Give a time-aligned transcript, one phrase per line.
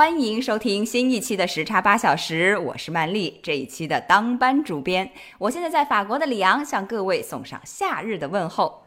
[0.00, 5.10] 欢迎收听新一期的时差八小时，我是曼丽，这一期的当班主编。
[5.36, 8.82] 我现在在法国的里昂，向各位送上夏日的问候。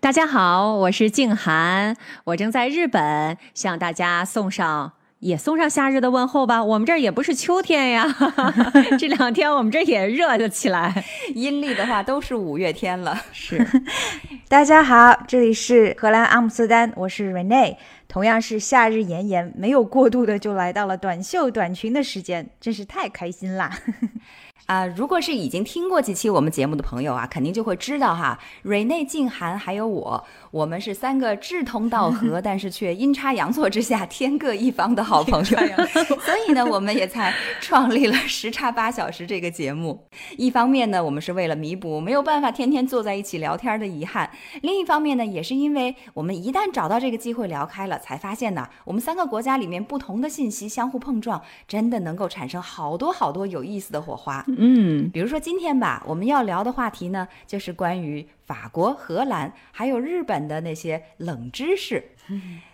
[0.00, 4.94] 大家好，我是静涵，我正在日本，向大家送上
[5.26, 6.62] 也送上夏日的问候吧。
[6.62, 8.06] 我们这儿也不是秋天呀，
[8.96, 11.04] 这两天我们这儿也热了起来。
[11.34, 13.20] 阴历的话都是五月天了。
[13.32, 13.66] 是，
[14.48, 17.76] 大家好，这里是荷兰阿姆斯特丹，我是 Rene。
[18.06, 23.76] 同样是夏日炎炎，没有过度的就来到了短袖短裙的时间，真是太开心啦！
[24.66, 30.24] 啊，如果是已经听过几期我们节目的朋友啊，肯定就会知道哈，瑞内、静涵还有我，
[30.56, 35.44] 我们是三个志同道合， 但是却阴差阳错之下天各一方的好朋友。
[35.44, 40.08] 所以呢，我们也才创立了时差八小时这个节目。
[40.38, 44.26] 一方面呢，我们是为了弥补没有办法天天坐在一起聊天的遗憾；
[44.62, 54.42] 另一方面呢，也是因为我们一旦找到这个机会聊开了，才发现呢，我们三个国家里面不同的信息相互碰撞，真的能够产生好多好多有意思的火花。
[54.56, 62.02] 嗯，比如说今天吧，我们要聊的话题呢，就是关于法国、荷兰还有日本的那些冷知识。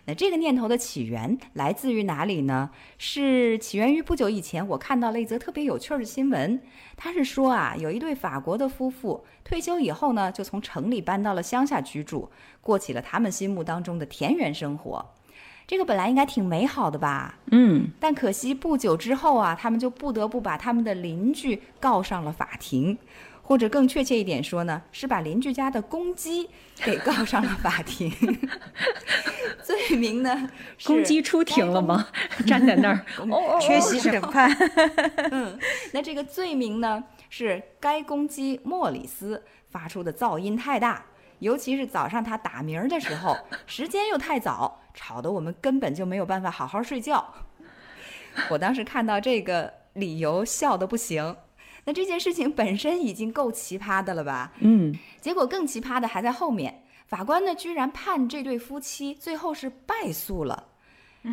[0.06, 2.70] 那这个念头的起源来自于哪里呢？
[2.96, 6.60] 是起源于不久以前，我看到了一则特别有趣的新闻。
[6.96, 15.04] 他是说啊，有一对法国的夫妇退休以后呢，就从城里搬到了乡下居住，过起了他们心目当中的田园生活。
[15.66, 17.38] 这个本来应该挺美好的吧？
[17.50, 22.98] 嗯，但可惜不久之后啊，他们就不得不把他们的邻居告上了法庭，
[23.42, 28.10] 或者更确切一点说呢，是把邻居家的公鸡给告上了法庭。
[29.62, 30.50] 罪名呢？
[30.84, 32.08] 公鸡出庭了吗？
[32.46, 34.50] 站在那儿， 哦，缺席审判。
[35.30, 35.58] 嗯，
[35.92, 41.04] 那这个罪名呢，是该公鸡莫里斯发出的噪音太大，
[41.38, 47.32] 尤其是早上它打鸣的时候，时间又太早，吵得我们根本就没有办法好好睡觉。
[48.48, 51.36] 我当时看到这个理由，笑得不行。
[51.84, 54.52] 那这件事情本身已经够奇葩的了吧？
[54.60, 56.84] 嗯，结果更奇葩的还在后面。
[57.06, 60.68] 法官呢，居然判这对夫妻最后是败诉了。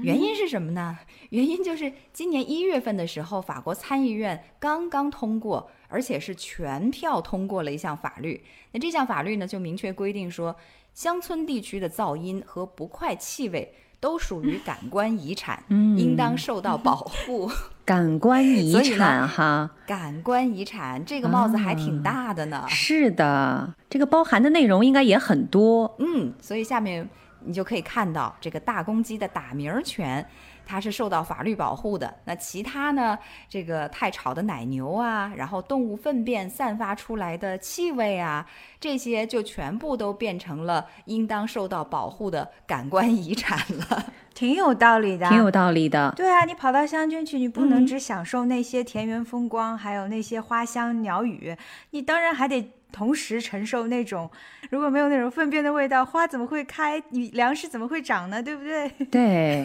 [0.04, 1.00] 原因是什么呢？
[1.30, 8.44] 原因就是今年一月份的时候，法国参议院刚刚通过，而且是全票通过了一项法律。
[8.72, 10.56] 那这项法律呢，就明确规定说，
[10.94, 17.50] 乡村地区的噪音和不快气味都属于感官遗产，应当受到保护。
[17.86, 22.64] 感官遗产哈，感官遗产这个帽子还挺大的呢。
[22.68, 25.96] 是的，这个包含的内容应该也很多。
[25.98, 27.10] 嗯，所以下面
[27.44, 30.24] 你就可以看到这个大公鸡的打鸣儿权，
[30.70, 32.14] 它是受到法律保护的。
[32.26, 33.18] 那其他呢，
[33.50, 38.46] 这个太吵的奶牛啊，然后动物粪便散发出来的气味啊，
[38.80, 44.14] 这些就全部都变成了应当受到保护的感官遗产了。
[44.36, 46.14] 挺有道理的，挺有道理的。
[46.16, 51.58] 对啊，你跑到乡间去，你不能只享受那些田园风光，还有那些花香鸟语，
[51.90, 54.30] 你当然还得同时承受那种
[54.70, 57.02] 如果没有那种粪便的味道，花怎么会开？
[57.10, 58.42] 你粮食怎么会长呢？
[58.42, 58.90] 对不对？
[59.12, 59.64] 对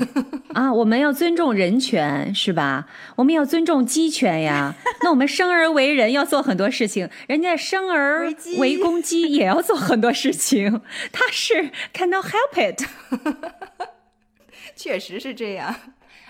[0.55, 2.87] 啊，我们要尊重人权，是吧？
[3.17, 4.75] 我们要尊重鸡权呀。
[5.03, 10.83] 那我们生而为人要做很多事情，人家生而为公鸡也要做很多事情。
[11.13, 12.87] 他是 cannot help it。
[14.77, 15.75] 确实是这样，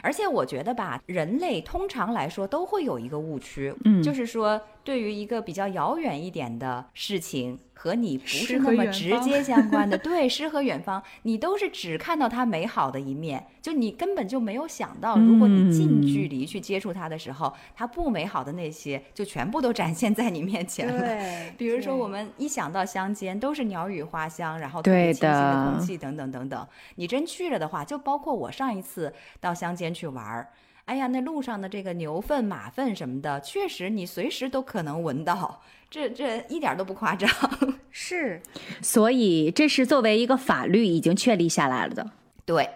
[0.03, 20.99] 而且我觉得吧，人类通常来说都会有一个误区，嗯就是说对于一个比较遥远一点的事情和你不是那么直接 相关的，对诗和远方，你都是只看到它美好的一面，就你根本就没有想到，如果你近距离去接触它的时候，它不美好的那些就全部都展现在你面前了。
[20.99, 26.69] 对，比如说，我们一想到乡间都是鸟语花香，然后特别对清新的的空气等等等等。
[26.97, 30.51] 你真去了的话，就包括我上一次到乡间去玩儿，
[30.85, 37.29] 哎呀，那路上的这个牛粪、马粪什么的，确实你随时都可能闻到，这这一点都不夸张。
[37.91, 38.43] 是
[38.83, 42.11] 所以这是作为一个法律已经确立下来了的。
[42.45, 42.69] 对，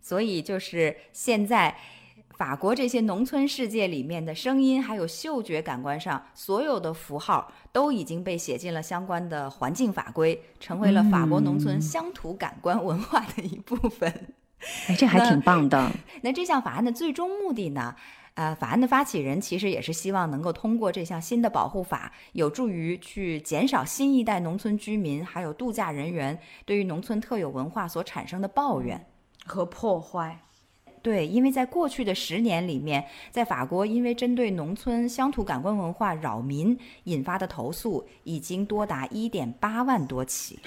[0.00, 1.76] 所以就是现在。
[2.36, 14.34] 法国这些农村世界里面的声音，还有嗅觉感官上所有的符号，都已经被写进了相关的环境法规，成为了法国农村乡土感官文化的一部分。
[14.88, 15.90] 哎，这还挺棒的。
[16.22, 17.94] 那这项法案的最终目的呢？
[18.34, 29.06] 呃，法案的发起人其实也是希望能够通过这项新的保护法，有助于去减少新一代农村居民还有度假人员对于农村特有文化所产生的抱怨
[29.46, 30.38] 和破坏。
[31.00, 40.58] 对，因为在过去的十年里面，在法国，因为针对农村乡土感官文化扰民引发的投诉已经多达一点八万多起。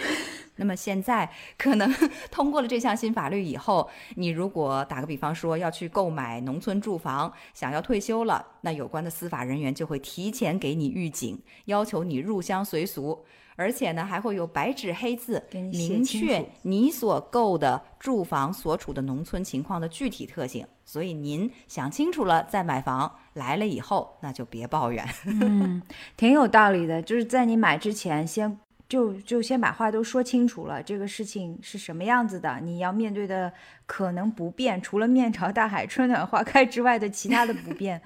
[0.60, 1.28] 那么现在
[1.58, 1.90] 可能
[2.30, 13.26] 通过了这项新法律以后，你如果打个比方说要去购买农村住房，想要退休了，那有关的司法人员就会提前给你预警，要求你入乡随俗，
[13.56, 20.68] 而且呢还会有白纸黑字明确你所购的住房所处的农村情况的具体特性。
[20.84, 25.08] 所以您想清楚了再买房，来了以后那就别抱怨。
[25.26, 25.82] 嗯，
[26.18, 28.60] 挺有道理的，就是在你买之前先。
[28.90, 33.54] 就就先把话都说清楚了，这个事情是什么样子的，你要面对的
[33.86, 38.02] 可能不变，除了面朝大海、春暖花开之外的其他的不变，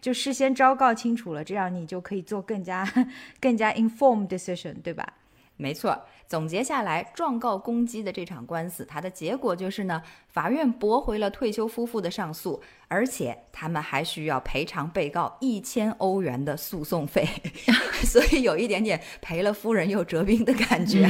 [0.00, 2.84] 就事先昭告清楚了，这样你就可以做更加
[3.40, 5.08] 更加 informed decision，对吧？
[5.56, 5.96] 没错。
[6.26, 17.28] 总结下来，状告公鸡的这场官司，它的结果就是呢，法院驳回了退休夫妇的上诉，而且他们还需要赔偿被告一千欧元的诉讼费，
[18.04, 21.06] 所以有一点点赔了夫人又折兵的感觉。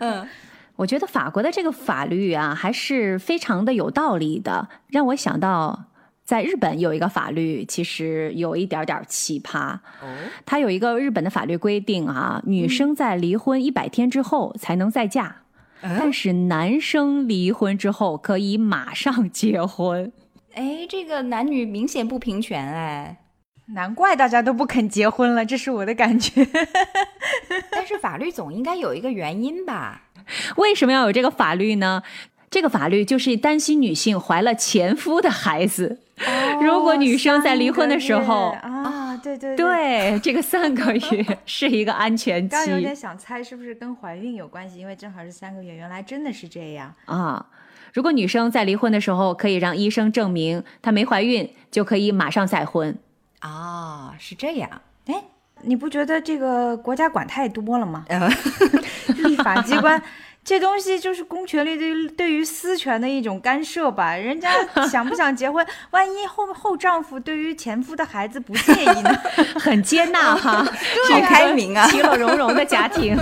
[0.00, 0.26] 嗯，
[0.76, 5.84] 我觉得法国的这个法律啊，还是非常的有道理的，让我想到。
[6.24, 9.74] 在日本有一个法律，其实有一点点奇葩。
[10.00, 10.08] 哦，
[10.46, 15.42] 它有一个日本的法律规定啊，女生在离婚一百天之后才能再嫁，
[15.82, 20.10] 但是男生离婚之后可以马上结婚。
[20.54, 23.18] 哎，这个男女明显不平权哎，
[23.74, 26.46] 难怪大家都不肯结婚了，这是我的感觉。
[27.70, 30.04] 但是法律总应该有一个原因吧？
[30.56, 32.02] 为什么要有这个法律呢？
[32.50, 36.00] 这个法律就是担心女性怀了前夫的孩子。
[36.62, 42.48] 如果女生在离婚的时候啊，对对对，这个三个月是一个安全期。
[42.48, 47.44] 刚有点想猜是不是跟怀孕有关系，因为正好是三个月，原来真的是这样啊。
[47.92, 52.96] 如果女生在离婚的时候可以让医生证明她没怀孕，就可以马上再婚
[53.40, 54.70] 啊，是这样。
[55.06, 55.22] 哎，
[55.62, 58.04] 你不觉得这个国家管太多了吗？
[59.16, 60.00] 立法机关。
[60.44, 64.14] 这东西就是公权力对对于私权的一种干涉吧？
[64.14, 64.50] 人家
[64.92, 69.10] 想不想结婚，万一后后丈夫对于前夫的孩子不介意呢？
[69.58, 70.62] 很接纳哈，
[71.10, 73.16] 好开明啊，其乐融融的家庭。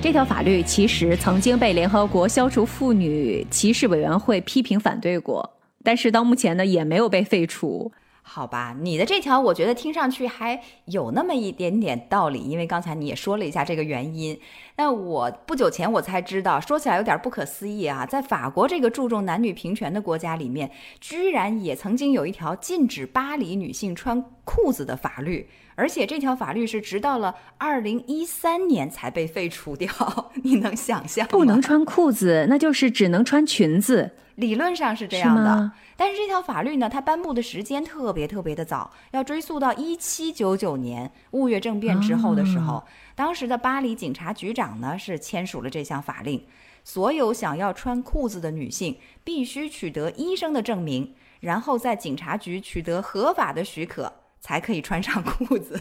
[0.00, 7.92] 这条法律其实曾经被联合国消除妇女歧视委员会批评反对过，但是到目前呢，也没有被废除。
[8.34, 14.36] 好吧，你的这条我觉得听上去还有那么一点点道理，因为刚才你也说了一下这个原因。
[14.74, 20.68] 那我不久前我才知道，说起来有点不可思议啊，在法国这个注重男女平权的国家里面，
[21.00, 29.88] 居然也曾经有一条禁止巴黎女性穿裤子的法律，而且这条法律是直到了二零一三年才被废除掉。
[30.42, 31.24] 你能想象？
[31.28, 34.10] 不能穿裤子，那就是只能穿裙子。
[34.36, 42.84] 理论上是这样的，但是这条法律呢，它颁布的时间特别特别的早，要追溯到一七九九年雾月政变之后的时候，
[43.14, 46.44] 当时的巴黎警察局长呢是签署了这项法令，
[46.82, 55.80] 所有想要穿裤子的女性必须取得医生的证明，然后在警察局取得合法的许可，才可以穿上裤子。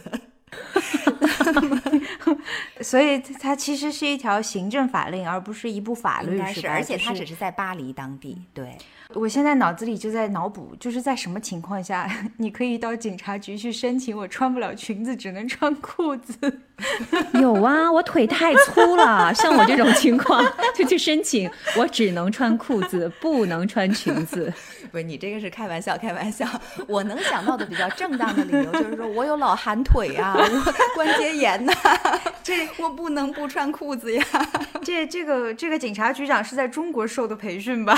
[2.82, 8.42] 所以它其实是一条行政法令，而不是一部法律，是而且它只是在巴黎当地。
[8.54, 8.78] 对，
[9.15, 16.34] 我现在脑子里就在脑补，就是在什么情况下 你可以到警察局去申请，我穿不了裙子，只能穿裤子。
[17.39, 20.43] 有啊，我腿太粗了，像我这种情况
[20.75, 24.51] 就去申请，我只能穿裤子，不能穿裙子。
[24.91, 26.48] 不是你这个是开玩笑，开玩笑。
[26.88, 31.74] 我能想到的比较正当的理由就是说我有老寒腿啊，我关节炎呐，
[32.43, 34.25] 这我不能不穿裤子呀。
[34.84, 37.96] 这这个这个警察局长是在中国受的培训吧？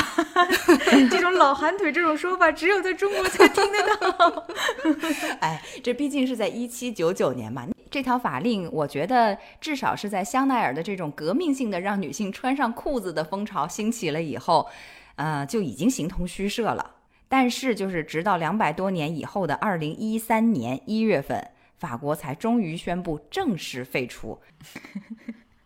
[1.09, 4.47] 这种老寒腿这种说法只有在中国才听得到。
[5.41, 7.67] 哎，这毕竟是在一七九九年嘛。
[7.91, 14.67] 这条法令，我觉得至少是在香奈儿的这种革命性的让女性穿上裤子的风潮兴起了以后，
[15.15, 16.95] 呃，就已经形同虚设了。
[17.29, 24.39] 但是，就是直到两百多年以后的二零一三年一月份，法国才终于宣布正式废除。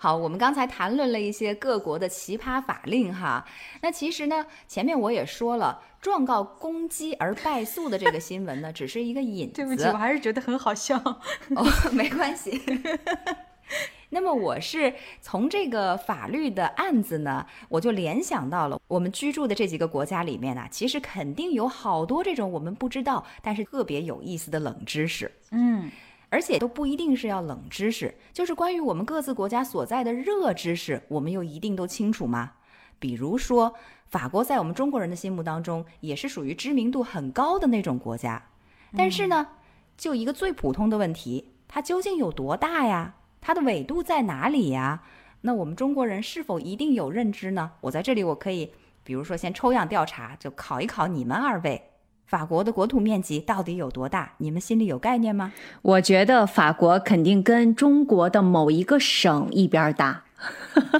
[0.02, 3.46] 好，我们刚才谈论了一些各国的奇葩法令哈。
[3.82, 9.56] 那其实呢，前面我也说了，状告公鸡而败诉的这个新闻呢，只是一个引子。
[9.62, 10.98] 对不起，我还是觉得很好笑。
[10.98, 12.62] 哦， 没关系。
[14.12, 25.30] 那么我是从这个法律的案子呢，我就联想到了我们居住的这几个国家里面呢，其实肯定有好多这种我们不知道但是特别有意思的冷知识。
[25.52, 25.92] 嗯。
[26.30, 32.52] 而且都不一定是要冷知识，就是关于我们各自国家所在的热知识，我们又一定都清楚吗？
[33.00, 33.74] 比如说，
[34.08, 38.44] 法国在我们中国人的心目当中也是属于知名度很高的那种国家，
[38.96, 39.48] 但是呢，
[39.98, 43.16] 就一个最普通的问题，它究竟有多大呀？
[43.42, 45.02] 它的纬度在哪里呀？
[45.42, 47.72] 那我们中国人是否一定有认知呢？
[47.80, 51.89] 我在这里，我可以，比如说先抽样调查，就考一考你们二位。
[52.30, 54.34] 法国的国土面积到底有多大？
[54.38, 55.52] 你们心里有概念吗？
[55.82, 60.26] 我觉得法国肯定跟中国的某一个省一边大。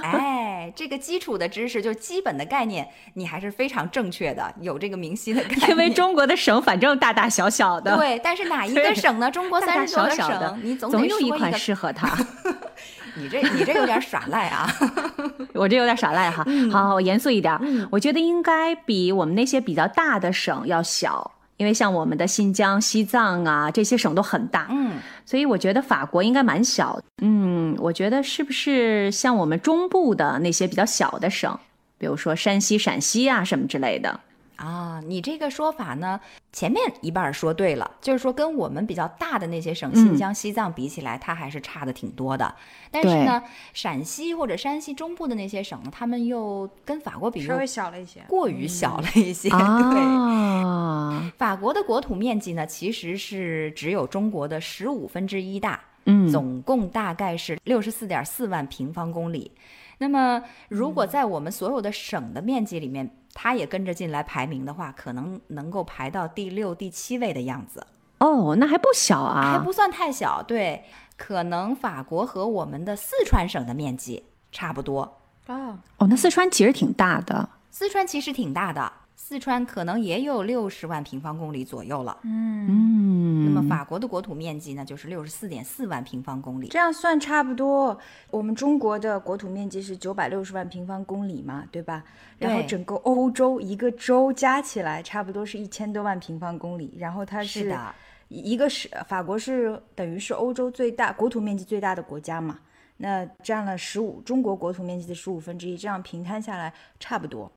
[0.02, 5.70] 哎，这个基础的知识，就基本的概念，你还是非常正确的，有这个明晰的概念。
[5.70, 7.96] 因为中国的省反正大大小小的。
[7.96, 9.30] 对，但是哪一个省呢？
[9.30, 12.12] 中国三十多个省， 你总得有一款适合它。
[13.20, 14.66] 你这你这有点耍赖啊！
[15.52, 16.44] 我这有点耍赖哈。
[16.72, 17.58] 好，我严肃一点。
[17.90, 24.68] 我觉得应该比我们那些比较大的省要小，因为像我们的新疆、西藏啊这些省都很大。
[24.70, 26.98] 嗯，所以我觉得法国应该蛮小。
[27.20, 31.58] 嗯，我觉得是不是像我们中部的那些比较小的省，
[31.98, 34.20] 比如说山西、陕西啊什么之类的。
[34.60, 36.20] 啊，你这个说法呢，
[36.52, 42.54] 前面一半说对了，就是说跟我们比较大的那些省，新疆、西藏比起来，它还是差的挺多的。
[42.90, 49.48] 但是呢，陕西或者山西中部的那些省呢，他们又跟法国比稍微小了一些，过于小了一些。
[49.48, 59.50] 对，法国的国土面积呢，其实是只有中国的十五分之一大，嗯，总共大概是六十四点四万平方公里。
[59.96, 67.86] 那么，如果在我们所有的省的面积里面，它也跟着进来排名的话，可能能够排到第六、第七位的样子。
[68.18, 70.42] 哦，那还不小啊，还不算太小。
[70.42, 70.84] 对，
[71.16, 75.20] 可能法国和我们的四川省的面积差不多。
[75.46, 77.48] 哦，哦，那四川其实挺大的。
[77.70, 78.92] 四川其实挺大的。
[79.30, 82.18] 四川可能也有六十万平方公里左右了。
[82.24, 86.66] 嗯嗯，那么法国的国土面积呢，就是六十四点四万平方公里。
[86.66, 87.96] 这样算差不多。
[88.32, 92.02] 我们中国的国土面积是九百六十万平方公里嘛，对吧？
[92.38, 96.92] 然后整个欧洲一个州加起来差不多是一千多万平方公里。
[96.98, 97.94] 然后它是的，
[98.26, 102.58] 一个是法国是等于是欧洲最大国土面积最大的国家嘛，
[102.96, 107.48] 那占了十五中国国土面积的十五分之一，这样平摊下来差不多。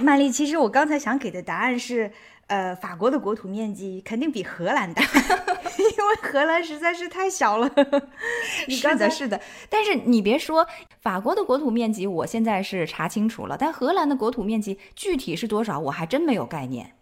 [0.00, 2.10] 曼丽，其实我刚才想给的答案是，
[2.46, 5.02] 呃，法国的国土面积肯定比荷兰大，
[5.78, 7.70] 因为荷兰实在是太小了。
[8.68, 10.66] 你刚才是的，但是你别说，
[11.00, 16.92] 法国的国土面积我现在是查清楚了，但荷兰的国土面积具体是多少，我还真没有概念。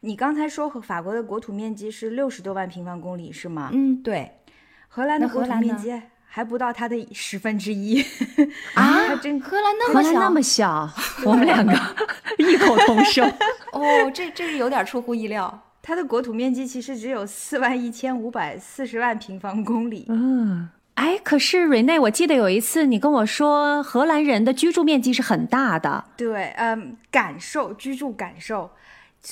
[0.00, 3.70] 你刚才说和法国的国土面积是六十多万平方公里是吗？
[3.72, 4.32] 嗯，对。
[4.88, 5.92] 荷兰的国土面积？
[6.36, 8.04] 还不到它的十分之一
[8.76, 8.82] 啊！
[9.08, 10.90] 还真荷兰那么小，那么小，
[11.24, 11.72] 我们两个
[12.36, 13.26] 异口同声。
[13.72, 13.80] 哦，
[14.12, 15.62] 这这是有点出乎意料。
[15.80, 20.04] 它的国土面积其实只有四万一千五百四十万平方公里。
[20.10, 26.04] 嗯，哎，可是瑞内，我记得有一次你跟我说，荷兰人的居住面积是很大的。
[26.18, 28.70] 对，嗯，感受居住感受，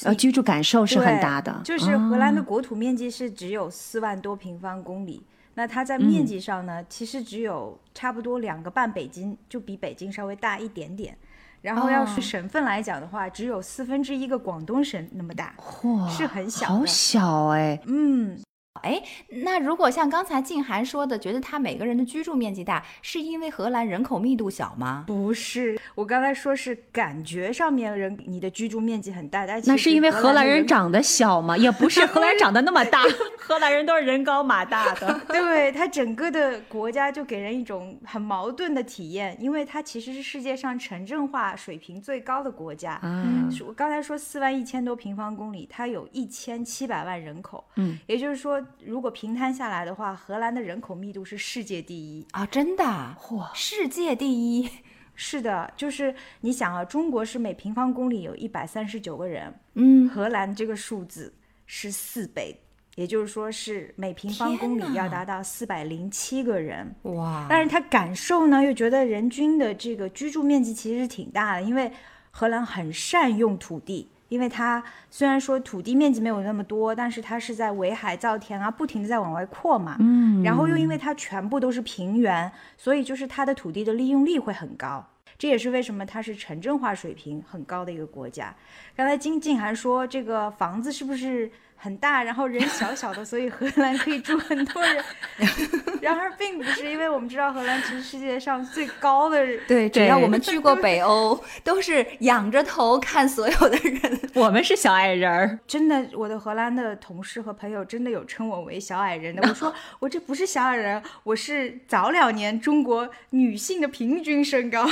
[0.05, 1.61] 呃，居住感受是很大的。
[1.63, 5.23] 就是荷兰的国土面积是只有四万多平方公里。
[5.55, 11.17] 那它在面积上呢，其实只有差不多两个半北京，就比北京稍微大一点点。
[11.63, 18.39] 然后要是省份来讲的话，只有四分之一个广东省那么大，哇，是很小，好小哎，嗯。
[18.85, 19.03] 哎，
[19.43, 25.05] 那如果像刚才静涵说的，觉得他每个人的居住面积大，是因为荷兰人口密度小吗？
[25.07, 31.57] 不是，我刚才说是感觉上面人你的居住面积很大，但那是因为荷兰人长得小吗？
[31.57, 33.03] 也不是，荷兰长得那么大，
[33.41, 35.19] 荷兰人都是人高马大的。
[35.29, 43.01] 对，它整个的国家就给人一种很矛盾的体验，因为它其实是世界上城镇化水平最高的国家。
[43.03, 47.65] 嗯，我刚才说四万一千多平方公里，它有一千七百万人口。
[47.77, 48.63] 嗯，也就是说。
[48.85, 52.47] 如果平摊下来的话，荷兰的人口密度是世界第一啊！
[52.47, 52.85] 真的，
[53.21, 54.69] 嚯，世界第一，
[55.15, 61.33] 是的，就是你想啊，中国是每平方公里有一百三十九个人，嗯，荷兰这个数字
[61.67, 62.59] 是四倍，
[62.97, 67.47] 也就是说是每平方公里要达到四百零七个人，哇！
[67.49, 71.93] 但是他感受呢，又觉得人均的这个居住面积其实挺大的，因为
[72.31, 74.11] 荷兰很善用土地。
[74.29, 79.97] 因为它虽然说土地面积没有那么多，但是它是在围海造田啊，不停的在往外扩嘛。
[80.01, 85.05] 嗯，然后又因为它全部都是平原，所以就是它的土地的利用率会很高。
[85.37, 88.55] 这也是为什么它是城镇化水平很高的一个国家。
[88.97, 91.51] 刚才金静涵说这个房子是不是？
[91.77, 95.05] 很大，然后人小小的，所以荷兰可以住很多人。
[96.01, 99.45] 然而并不是，因为我们知道荷兰其实世界上最高的。
[99.67, 104.21] 对，只要我们去过北欧，都是仰着头看所有的人。
[104.35, 109.47] 我们是小矮人儿，真的，我的荷兰的同事和朋友真的有称我为小矮人的。
[109.49, 114.87] 我说 我这不是小矮人，我是早两年中国女性的平均身高。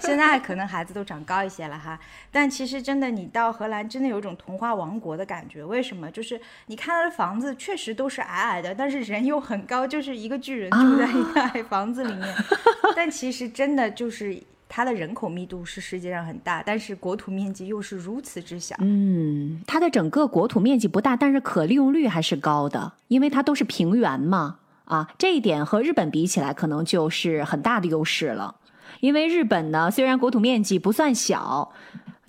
[0.00, 1.98] 现在可能孩子都长高一些了哈，
[2.32, 5.62] 但其实真的，你到荷兰真的有一种童话王国的感觉。
[5.62, 6.10] 为什么？
[6.10, 12.34] 就是你看它的房子确实都是矮矮的，但是人又很高，就是一个巨人住在一个矮房子里面。
[12.96, 18.74] 但其实真的就是它的人口密度是世界上很大，但是国土面积又是如此之小。
[18.80, 24.56] 嗯，它的整个国土面积不大，但是可利用率还是高的，因为它都是平原嘛。
[24.86, 28.56] 啊，这一点和日本比起来，可能就是很大的优势了。
[29.00, 31.72] 因为日本呢，虽然国土面积不算小，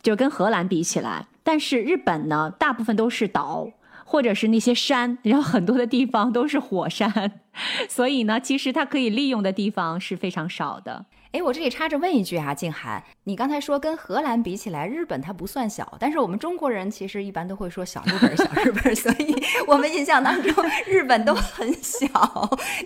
[0.04, 1.26] 就跟荷兰比起来。
[1.42, 3.68] 但是日本呢，大部分都是岛，
[4.06, 7.42] 或者是那些山，然后很多的地方都是火山，
[7.90, 11.06] 所以呢，其实它可以利用的地方是非常少的。
[11.34, 19.36] 哎，我这里插着问一句啊，静涵，你刚才说跟荷兰比起来，日本它不算小，但是我们中国人其实一般都会说小日本，小日本， 所以
[19.66, 20.54] 我们印象当中
[20.86, 22.08] 日本都很小。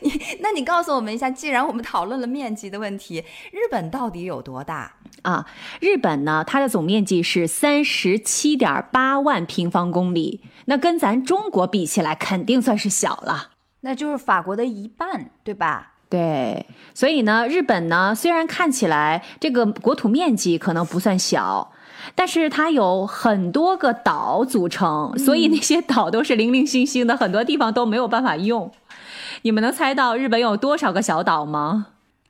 [0.02, 5.46] 你，那你告诉我们一下，既然我们讨论了面积的问题，日本到底有多大啊？
[5.82, 13.50] 日本呢，它的总面积是三十七点八万平方公里，那跟咱中国比起来，肯定算是小了，
[13.82, 15.96] 那就是法国的一半，对吧？
[16.10, 21.74] 对，所以呢，日本呢，虽然看起来这个国土面积可能不算小，
[22.16, 28.72] 但是它有很多个岛组成，所以那些岛都是零零星星的，很多地方都没有办法用。
[29.42, 31.88] 你们能猜到日本有多少个小岛吗？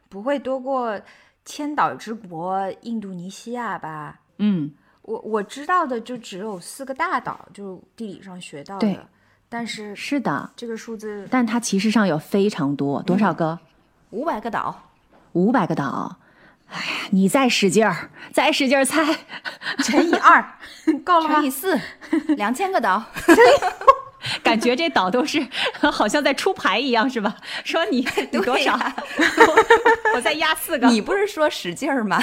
[0.09, 0.99] 不会多过
[1.45, 4.21] 千岛之国印度尼西亚吧？
[4.39, 4.71] 嗯，
[5.03, 9.07] 我我知道的就只有四个大岛，就地理上学到的。
[9.49, 13.57] 但是是的，这个数字，但它其实上有非常多，多少个？
[14.09, 14.89] 五百个岛，
[15.33, 16.17] 五百个岛，
[16.69, 19.03] 哎呀，你再使劲儿，再使劲儿猜，
[19.83, 20.43] 乘以二，
[21.05, 21.35] 够了吗？
[21.35, 21.79] 乘以四，
[22.35, 23.01] 两千个岛，
[24.43, 25.45] 感觉这岛都是
[25.91, 27.35] 好像在出牌一样，是吧？
[27.63, 28.77] 说你你多少？
[30.15, 30.87] 我再压四个。
[30.87, 32.21] 你不是说使劲儿吗？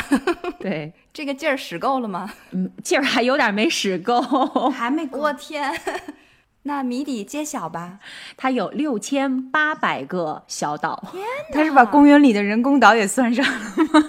[0.61, 2.31] 对，这个劲儿使够了吗？
[2.51, 4.21] 嗯，劲儿还有点没使够，
[4.71, 5.07] 还没。
[5.07, 5.73] 过天！
[6.67, 7.99] 那谜底揭晓吧，
[8.39, 10.99] 它有六千八百个小岛。
[11.13, 14.01] 天哪，它是把公园里的人工岛也算上了吗？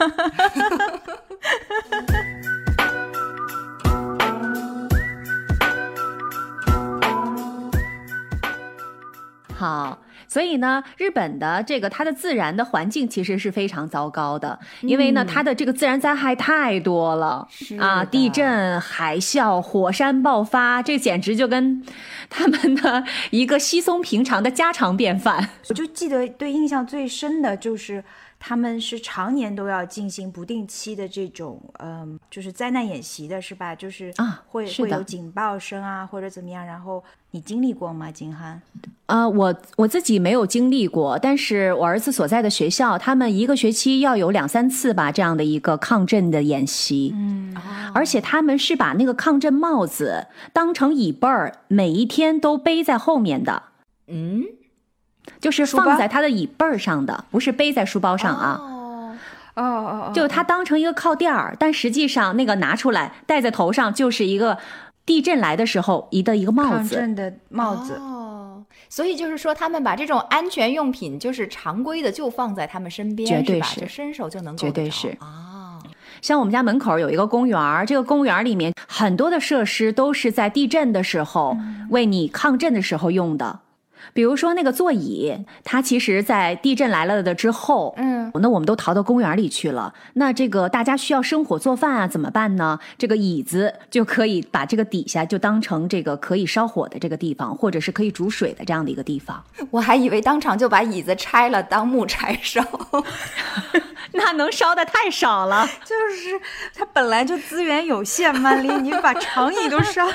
[9.58, 9.98] 好。
[10.36, 17.48] 所以呢，日本的这个它的自然的环境其实是非常糟糕的，因为呢，它的这个自然灾害太多了
[17.80, 21.82] 啊，地震、海啸、火山爆发，这简直就跟
[22.30, 25.52] 他们的一个稀松平常的家常便饭。
[25.70, 28.04] 我就记得对印象最深的就是。
[28.48, 33.74] 他们是常年都要进行不定期的这种，嗯，就是灾难演习的，是吧？
[33.74, 36.64] 就是啊，会会有警报声啊，或者怎么样。
[36.64, 38.62] 然后你经历过吗，金涵？
[39.08, 47.16] 啊，我我自己没有经历过，但是我儿子所在的学校，他们一个学期要有两三次吧，这样的一个抗震的演习。
[47.16, 47.58] 嗯，
[47.96, 53.64] 而且他们是把那个抗震帽子当成椅背儿，每一天都背在后面的。
[54.06, 54.44] 嗯。
[55.40, 58.60] 就是放在他的椅背上的，不是背在书包上啊。
[58.62, 58.82] 哦
[59.56, 64.58] 哦哦，就他当成一个靠垫儿，但实际上那个拿出来戴在头上，就是一个
[65.06, 66.70] 地震来的时候一的一个帽子。
[66.76, 67.94] 抗震的帽子。
[67.94, 75.80] 哦，所以就是说，他们把这种安全用品，就是常规的，就放在他们身边，绝对是，就伸手就能够绝对是啊。
[76.22, 81.56] 像我们家门口有一个公园，这个公园里面很多的设施都是在地震的时候
[81.92, 83.60] 为你抗震的时候用的。
[84.14, 89.94] 比如说那个座椅，它其实，在地震来了的之后，嗯，那我们都逃到公园里去了。
[90.14, 92.80] 那这个大家需要生火做饭啊，怎么办呢？
[92.98, 99.44] 这个椅子就可以把这个底下就当成这个可以烧火的这个地方，或者是可以煮水的这样的一个地方。
[99.72, 102.64] 我还以为当场就把椅子拆了当木柴烧。
[104.14, 106.40] 那能烧的太少了， 就是
[106.74, 110.14] 它本来就资源有限，曼丽，你把长椅都烧了，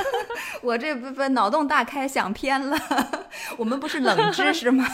[0.60, 2.78] 我这部分脑洞大开，想偏了。
[3.56, 4.84] 我们不是冷知识吗？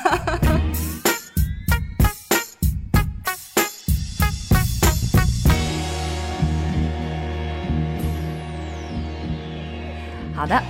[10.35, 10.63] 好的，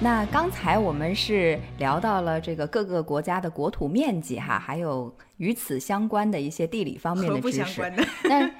[0.00, 7.64] 那刚才我们是聊到了这个各个国家的国土面积哈，还有与此相关的一些地理方面的知识。
[7.64, 8.06] 相关的。
[8.28, 8.54] 但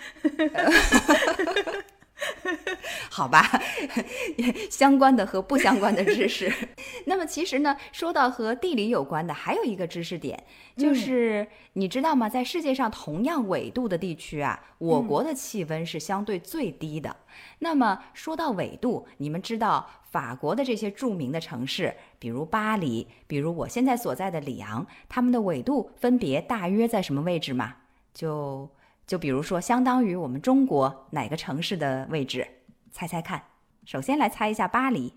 [3.10, 3.60] 好吧，
[4.70, 6.52] 相关的和不相关的知识。
[7.06, 10.42] 那么其实呢，说到和地理有关的，还有一个知识点，
[10.76, 12.28] 就是、你知道吗？
[12.28, 17.14] 在世界上同样纬度的地区啊，我国的气温是相对最低的。
[17.60, 27.76] 那么说到纬度，你们知道法国的这些著名的城市，比如巴黎，比如我现在所在的里昂，他们的纬度分别大约在什么位置吗？
[28.12, 28.68] 就
[29.06, 32.46] 就比如说，相当于我们中国哪个城市的位置？
[32.90, 33.42] 猜猜看。
[33.84, 35.12] 首先来猜一下巴黎，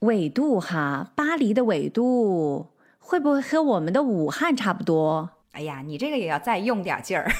[0.00, 7.30] 纬度哈，巴黎的纬度会不会和我们的武汉差不多哎呀，你这个也要再用点劲儿。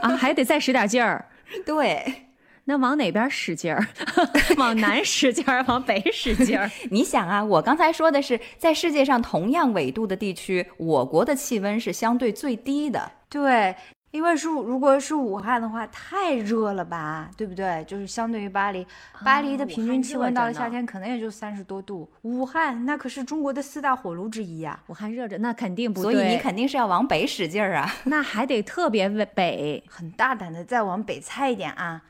[0.00, 0.10] 啊？
[0.16, 1.26] 还得再使点劲儿。
[1.64, 2.26] 对，
[2.64, 3.86] 那往哪边使劲儿？
[4.58, 6.70] 往南使劲儿，往北使劲儿？
[6.90, 13.12] 你想啊，我刚才说的是，在世界上同样纬度的地区，我国的气温是相对最低的。
[13.28, 13.74] 对，
[14.12, 17.82] 因为是如果是武汉的话，太热了吧，对不对？
[17.88, 18.86] 就是相对于巴黎，
[19.24, 26.12] 巴黎的平均气温到了夏天可能也就三十多度，武汉那可是中国的四大火炉之一呀、武汉热着，那肯定不所。
[26.12, 27.90] 以你肯定是要往北使劲儿啊。
[28.04, 29.82] 那还得特别北。
[29.88, 32.02] 很大胆的再往北猜一点啊，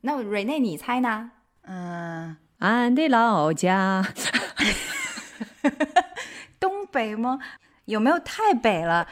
[0.00, 1.30] 那瑞内，你猜呢？
[1.62, 4.04] 嗯，俺的老家，
[6.58, 7.38] 东北吗？
[7.86, 9.06] 有没有太北了？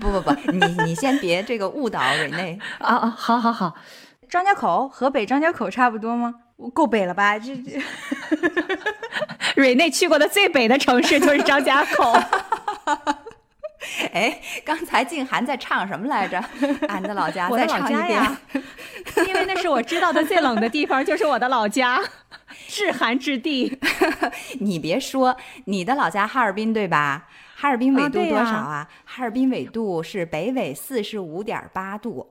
[0.00, 2.58] 不不不，你你先别这个误导瑞内。
[2.78, 3.74] 啊啊，好好好，
[4.28, 6.34] 张家口，河北张家口差不多吗？
[6.72, 7.38] 够北了吧？
[7.38, 7.82] 这这
[9.56, 12.12] 瑞内去过的最北的城市就是张家口。
[14.12, 16.42] 哎，刚才静涵在唱什么来着？
[16.86, 18.00] 俺的老家，我的再唱一遍。
[18.00, 18.38] 老家呀，
[19.26, 22.00] 因为那是我知道的最冷的地方，就是我的老家，
[22.68, 23.76] 至寒之地。
[24.60, 27.26] 你别说，你的老家哈尔滨对吧？
[27.62, 28.88] 哈尔滨纬度多少啊？
[29.04, 32.26] 哈尔滨纬度是北纬四十五点八度，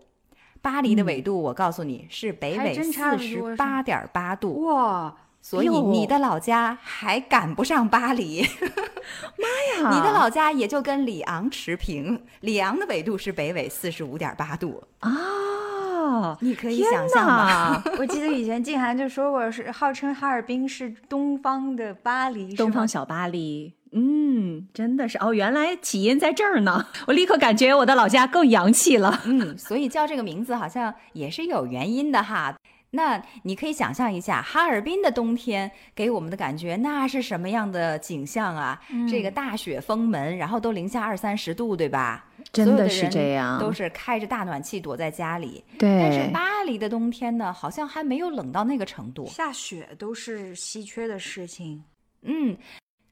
[0.61, 8.45] 巴黎的纬度我告诉你是北纬四十八点八度，哇，所以你的老家还赶不上巴黎，
[9.39, 17.81] 妈呀，你的老家也就跟里昂持平，里昂的纬度是北纬四十五点八度，啊，你可以想象吗？
[17.97, 23.71] 我记得以前静涵就说过，是号称哈尔滨是东方的巴黎，东方小巴黎。
[23.91, 26.87] 嗯，真的是哦，原来起因在这儿呢。
[27.07, 29.21] 我立刻感觉我的老家更洋气了。
[29.25, 32.55] 嗯，所以叫这个名字好像也是有原因的哈。
[32.93, 38.81] 那你可以想象一下，哈尔滨的冬天给我们的感觉，那是什么样的景象啊？
[39.09, 42.25] 这个大雪封门，然后都零下二三十度，对吧？
[42.51, 45.63] 真的是这样都是开着大暖气躲在家里。
[45.79, 49.25] 但是，巴黎的冬天呢，好像还没有冷到那个程度。
[49.27, 51.81] 下雪都是稀缺的事情。
[52.23, 52.57] 嗯，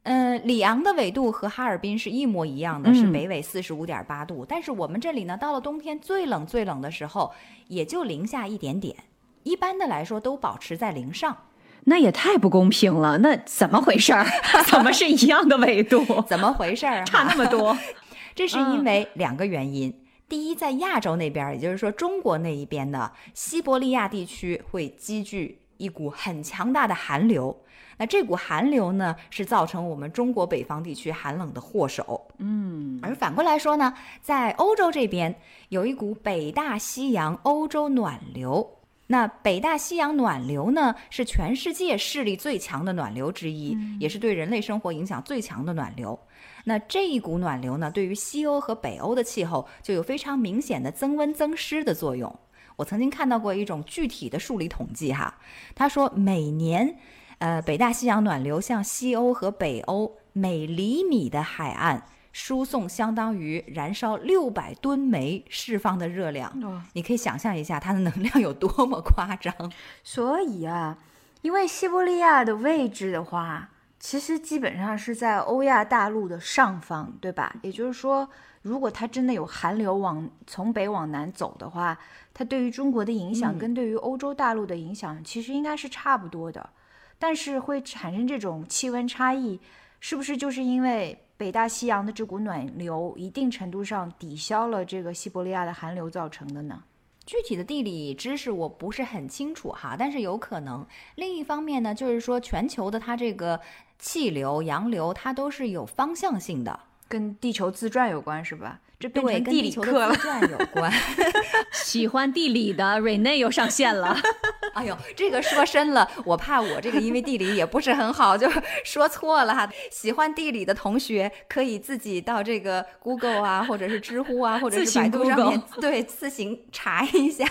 [0.09, 4.43] 呃，里昂的纬度和哈尔滨是一模一样的，是嗯北纬四十五点八度。
[4.43, 7.31] 但是我们这里呢，到了冬天最冷最冷的时候，
[7.67, 8.95] 也就零下一点点。
[9.43, 11.37] 一般的来说，都保持在零上。
[11.83, 13.19] 那也太不公平了。
[13.19, 14.25] 那怎么回事儿？
[14.65, 16.03] 怎么是一样的纬度？
[16.27, 17.03] 怎么回事儿、啊？
[17.05, 17.77] 差那么多？
[18.33, 19.93] 这是因为两个原因。
[20.27, 27.55] 第一，在亚洲那边，也就是说中国那一边的，西伯利亚地区会积聚一股很强大的寒流。
[27.97, 32.25] 那这股寒流呢，是造成我们中国北方地区寒冷的祸首。
[32.37, 35.35] 嗯，而反过来说呢，在欧洲这边
[35.69, 38.75] 有一股北大西洋欧洲暖流。
[39.11, 46.17] 那北大西洋暖流呢，是全世界势力最强的暖流之一，也是对人类生活影响最强的暖流。
[46.63, 52.33] 那这一股暖流呢，对于西欧和北欧的气候就有非常明显的增温增湿的作用。
[52.79, 55.35] 我曾经看到过一种具体的数理统计哈，
[55.75, 56.95] 他说每年，
[57.39, 66.49] 呃，北大西洋暖流向西欧和北欧每厘米的海岸输送相当于燃烧六百吨煤释放的热量。
[66.63, 69.53] 哦，你可以想象一下它的能量有多么夸张。
[70.01, 70.97] 所以啊，
[71.41, 77.53] 因为西伯利亚的位置的话，其实基本上是在欧亚大陆的上方，对吧？
[77.61, 78.29] 也就是说，
[78.69, 81.97] 如果它真的有寒流往从北往南走的话，
[82.35, 86.69] 它对于中国的影响嗯跟对于欧洲大陆的影响其实应该是差不多的，
[87.17, 89.59] 但是会产生这种气温差异，
[89.99, 96.83] 是不是就是因为北大西洋的这股暖流一定程度上抵消了这个西伯利亚的寒流造成的呢？
[97.25, 100.85] 具体的地理知识我不是很清楚哈，但是有可能。
[101.15, 103.59] 另一方面呢，就是说全球的它这个
[103.97, 106.79] 气流、洋流，它都是有方向性的。
[107.09, 108.79] 跟地球自转有关是吧？
[108.99, 110.21] 对，这变成跟地理课了地球的自。
[110.21, 110.91] 转有关。
[111.71, 114.15] 喜欢地理的瑞内又上线了。
[114.75, 118.49] 哎呦，这个说深了，我怕我这个因为地理也不是很好，就
[118.83, 119.69] 说错了哈。
[119.89, 127.45] 喜欢地理的同学可以自己到这个 Google 啊，或者是知乎啊，或者是百度上面对自行查一下。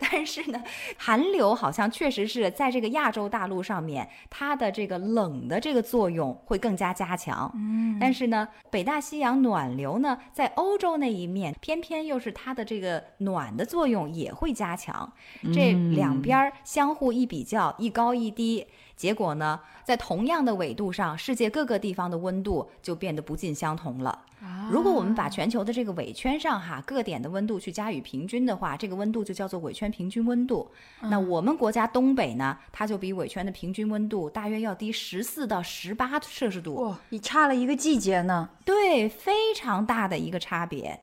[0.00, 0.62] 但是呢，
[0.98, 7.50] 寒流好像确实是在这个亚洲大陆上面，它的这个冷的这个作用会更加加强。
[7.54, 15.12] 嗯，但是呢，北大西洋暖流呢，在欧洲那一面，偏偏又是它的这个暖的作用也会加强。
[15.52, 18.66] 这两边相互一比较，一高一低，
[18.96, 24.24] 结果呢，在同样的纬度上，世界各个地方的温度就变得不尽相同了。
[24.70, 30.70] 如果我们把全球的这个纬圈上哈各点的温度去加以平均的话，这个温度就叫做纬圈平均温度。
[31.02, 36.76] 那我们国家东北呢，它就比纬圈的平均温度大约要低十四到十八摄氏度。
[36.76, 38.48] 哇，你差了一个季节呢。
[38.64, 40.98] 对，非常大的一个差别。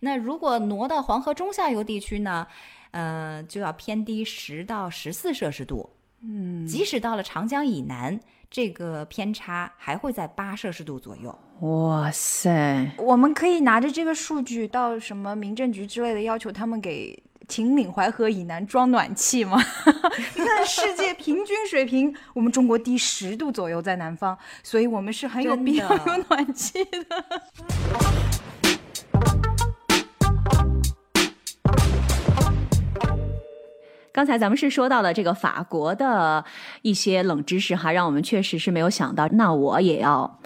[0.00, 2.46] 那如果挪到黄河中下游地区呢，
[2.90, 5.88] 呃，就要偏低十到十四摄氏度。
[6.20, 8.20] 嗯，即使到了长江以南，
[8.52, 11.36] 这个偏差还会在八摄氏度左右。
[11.60, 12.92] 哇塞！
[12.98, 19.58] 我们可以拿着这个数据到什么民政局之类的，要求他们给秦岭淮河以南装暖气吗？
[20.36, 27.24] 你看世界平均水平，我们中国低十度左右在南方，所以我们是很有必要的 有暖气的。
[34.12, 36.44] 刚才咱们是说到了这个法国的
[36.82, 39.26] 一些冷知识哈，让我们确实是没有想到。
[39.28, 40.38] 那我也要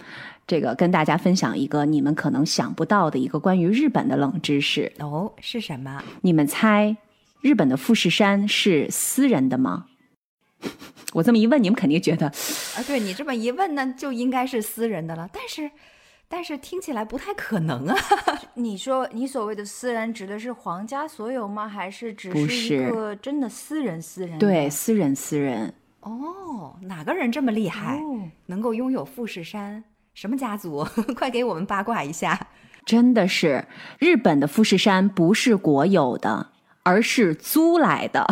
[0.46, 4.92] 这个跟大家分享一个你们可能想不到的一个关于日本的冷知识。
[5.00, 6.02] 哦，是什么？
[6.22, 6.96] 你们猜
[7.40, 9.86] 日本的富士山是私人的吗？
[11.12, 15.28] 我这么一问，你们肯定觉得啊，对你这么一问呢，就应该是私人的了。
[15.32, 15.70] 但是，
[16.28, 17.96] 但是听起来不太可能啊。
[18.54, 21.68] 你说你所谓的私人指的是皇家所有吗？
[21.68, 24.38] 还是只不是一个真的私人私人？
[24.38, 25.72] 对，私人私人。
[26.00, 29.82] 哦，哪个人这么厉害，哦能够拥有富士山？
[30.14, 30.86] 什么家族？
[31.14, 32.48] 快给我们八卦一下。
[32.84, 33.66] 真的是，
[33.98, 36.52] 日本的富士山不是国有的，
[36.84, 38.24] 而是租来的。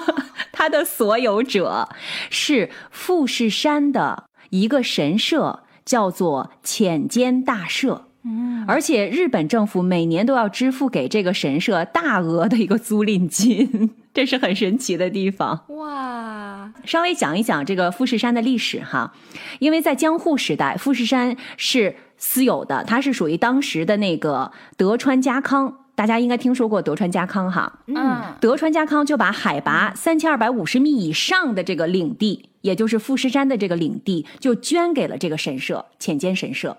[0.52, 1.88] 它的所有者
[2.30, 8.06] 是富士山的一个神社，叫做浅间大社。
[8.24, 15.64] 嗯，而且日本政府每年都要支付给这个神社大额的一个租赁金， 这是很神奇的地方。
[15.70, 19.12] 哇，稍微讲一讲这个富士山的历史哈，
[19.58, 27.80] 因为在江户时代，富士山是私有的，它是属于当时的那个德川家康，大家应该听说过德川家康哈。
[27.86, 36.76] 嗯，德川家康就把海拔三千二百五十米以上的这个领地，也就是富士山的这个领地，就捐给了这个神社浅间神社。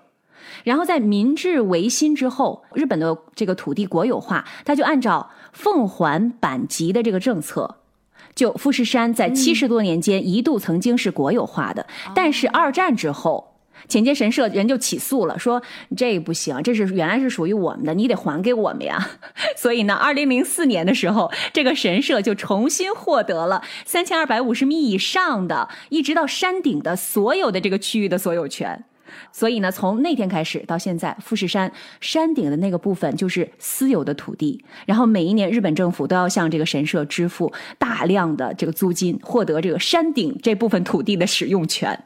[0.64, 7.76] 然后在明治维新之后，日本的这个土地国有化，他就按照奉还版籍的这个政策，
[8.34, 13.53] 就富士山在七十多年间一度曾经是国有化的，但是二战之后。
[13.88, 15.62] 浅间神社人就起诉了，说
[15.96, 19.10] 这不行，这是原来是属于我们的，你得还给我们呀。
[19.56, 28.84] 所以呢，二零零四年的时候，这个神社就重新获得了三千二百五十米以上的，一直到山顶的所有的这个区域的所有权。
[29.30, 31.70] 所以呢，从那天开始到现在，富士山
[32.00, 34.64] 山顶的那个部分就是私有的土地。
[34.86, 42.04] 然后每一年，日本政府都要向这个神社支付大量的这个租金，获得这个山顶这部分土地的使用权。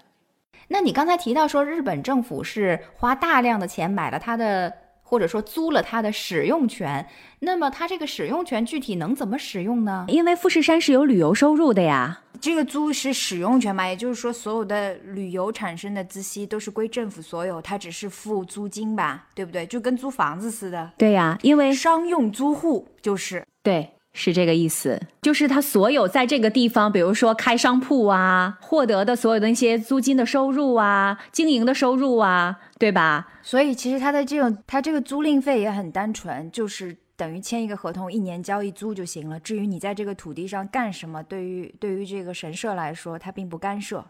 [0.68, 7.06] 那你刚才提到说，日本政府是花大量的钱买了它的，或者说租了它的使用权。
[7.40, 10.04] 那么它这个使用权具体能怎么使用呢？
[10.08, 12.20] 因为富士山是有旅游收入的呀。
[12.40, 19.66] 这个租是使用权嘛，也就是说，所有的旅游产生的孳息都是归政府所有，它只是付租金吧，对不对？
[19.66, 23.44] 就跟租房子似的，对呀，因为商用租户就是。
[23.60, 33.28] 对，是这个意思，就是他所有在这个地方，比如说开商铺啊，获得的所有的那些租金的收入啊，经营的收入啊，对吧？
[33.42, 39.38] 所以其实他的这种，他这个租赁费也很单纯，就是等于签一个合同，一年交一租就行了。
[39.38, 44.04] 至于你在这个土地上干什么，对于对于这个神社来说，它并不干涉。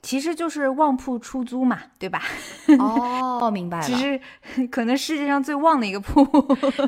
[0.00, 2.22] 其实就是旺铺出租嘛，对吧？
[2.78, 3.84] 哦，明白了。
[3.84, 4.20] 只是
[4.70, 6.24] 可能世界上最旺的一个铺。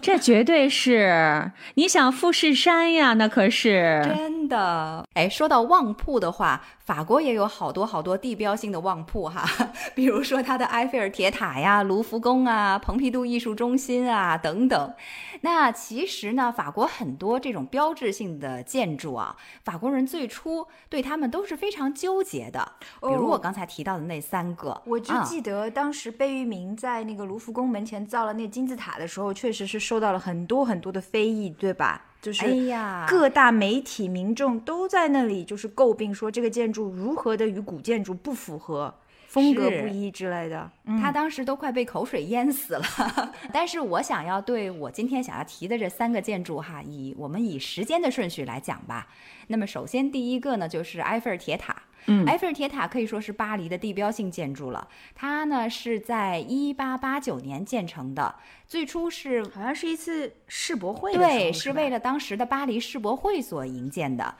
[0.00, 5.04] 这绝对是，你想富士山呀，那可是真的。
[5.14, 9.44] 哎，说到旺铺的话，法国也有好多好多地标性的旺铺哈，
[9.94, 14.94] 比如说它的埃菲尔铁塔呀、卢浮宫啊、蓬皮杜艺术中心啊等等。
[15.42, 22.72] 那其实呢，法国很多这种标志性的建筑啊，法国人最初对他们都是非常纠结的。
[23.00, 32.04] 比如我刚才提到的那三个，我就啊记得当时贝聿铭在那个卢浮宫门前造了那金字塔的时候，确实是受到了很多很多的非议，对吧？
[32.20, 38.94] 就是哎呀，各大媒体、民众都在那里就是诟病说这个建筑如何的与古建筑不符合，
[39.28, 40.70] 风格不一之类的。
[41.00, 42.84] 他当时都快被口水淹死了。
[43.54, 49.08] 但是我想要对我今天想要提的这三个建筑哈，以我们以时间的顺序来讲吧。
[49.46, 51.74] 那么首先第一个呢，就是埃菲尔铁塔。
[52.06, 54.88] 嗯埃菲尔铁塔可以说是巴黎的地标性建筑了。
[55.14, 58.34] 它呢是在一八八九年建成的，
[58.66, 64.34] 最初是好像是一次世博会对，是是为了当时的巴黎世博会所营建的。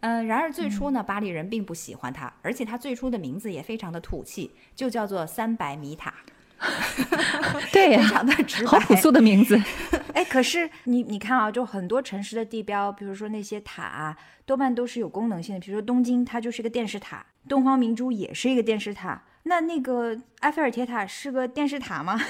[0.00, 6.14] 嗯、然而最初呢，巴黎人并不喜欢它，而且它最初的名字也非常的土气，就叫做三百米塔，
[7.72, 8.70] 对呀、非常的直白。
[8.70, 9.60] 好朴素的名字。
[10.14, 14.16] 哎，可是你你看啊，就很多城市的地标，比如说那些塔啊，
[14.46, 15.60] 多半都是有功能性的。
[15.60, 19.22] 比如说东京，它就是一个电视塔；东方明珠也是一个电视塔。
[19.42, 22.20] 那那个埃菲尔铁塔是个电视塔吗？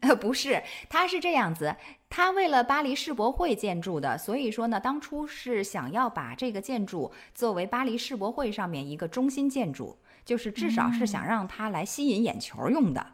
[0.00, 1.76] 呃， 不是，它是这样子，
[2.08, 13.06] 它为了巴黎世博会建筑的，所以说呢，当初是想要把这个建筑作为巴黎世博会上面一个中心建筑，就是至少是想让它来吸引眼球用的。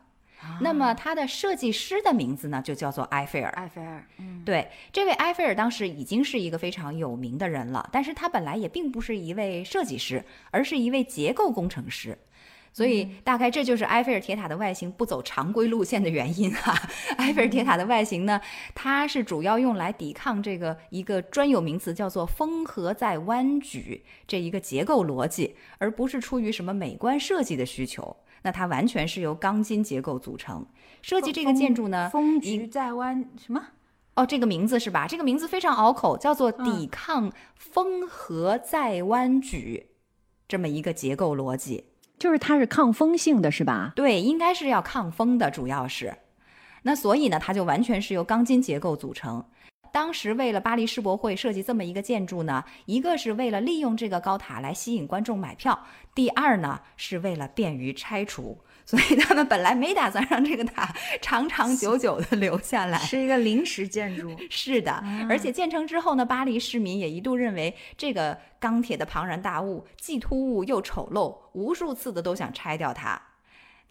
[0.60, 3.50] 那么它的设计师的名字呢，就叫做埃菲尔。
[3.50, 12.16] 埃菲尔，嗯，对，这位埃菲尔当时已经是一个非常有名的人了，但是他本来也并不是一位设计师，而是一位结构工程师。
[12.74, 16.74] 所以大概这就是埃菲尔铁塔的外形不走常规路线的原因哈、
[17.18, 18.40] 埃菲尔铁塔的外形呢，
[18.74, 28.16] 它是主要用来抵抗这个一个专有名词叫做“风荷在弯举”这一个结构逻辑，而不是出于什么美观设计的需求。
[28.42, 30.66] 那它完全是由钢筋结构组成。
[31.00, 33.62] 设计这个建筑呢，风菊在湾什么？
[34.14, 35.06] 哦，这个名字是吧？
[35.06, 39.86] 这个名字非常拗口，叫做嗯抵抗风和在湾举，
[40.46, 41.84] 这么一个结构逻辑。
[42.18, 43.92] 就是它是抗风性的，是吧？
[43.96, 46.14] 对，应该是要抗风的，主要是。
[46.82, 49.44] 那所以呢，它就完全是由钢筋结构组成。
[49.92, 58.58] 当时为了巴黎世博会设计这么一个建筑呢，一个是为了利用这个高塔来吸引观众买票，第二呢是为了便于拆除。
[58.84, 64.34] 所以他们本来没打算让这个塔长长久久的留下来， 是一个临时建筑。
[64.50, 73.20] 是的，啊而且建成之后呢，巴黎市民也一度认为这个钢铁的庞然大物既突兀又丑陋，无数次的都想拆掉它。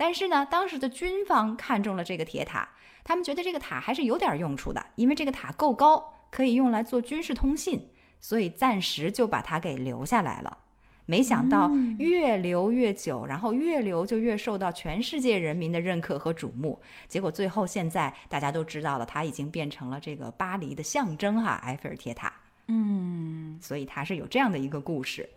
[0.01, 2.67] 但是呢，当时的军方看中了这个铁塔，
[3.03, 7.87] 他们觉得这个塔还是有点用处的，因为这个塔够高，可以用来做军事通信，
[8.19, 10.57] 所以暂时就把它给留下来了。
[11.05, 16.81] 没想到越留越久，然后越留就越受到全世界人民的认可和瞩目。
[17.07, 22.33] 结果最后现在大家都知道了，它已经变成了这个巴黎的象征哈，埃菲尔铁塔。
[22.69, 25.29] 嗯，所以它是有这样的一个故事。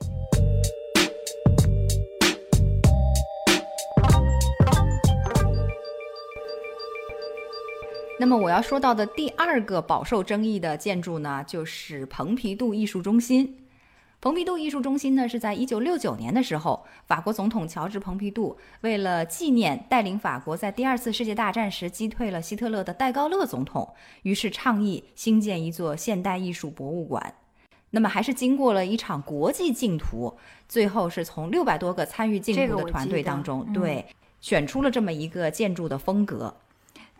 [8.24, 13.66] 那么我要说到的第二个饱受争议的建筑呢，就是蓬皮杜艺术中心。
[14.18, 23.86] 蓬皮杜艺术中心呢，是在一九六九年的时候，法国总统乔治·蓬皮杜为了纪念带领法国在第二次世界大战时击退了希特勒的戴高乐总统，
[24.22, 27.34] 于是倡议兴建一座现代艺术博物馆。
[27.90, 30.34] 那么还是经过了一场国际竞图，
[30.66, 34.06] 最后是从六百多个参与竞图的团队当中，嗯对，
[34.40, 36.56] 选出了这么一个建筑的风格。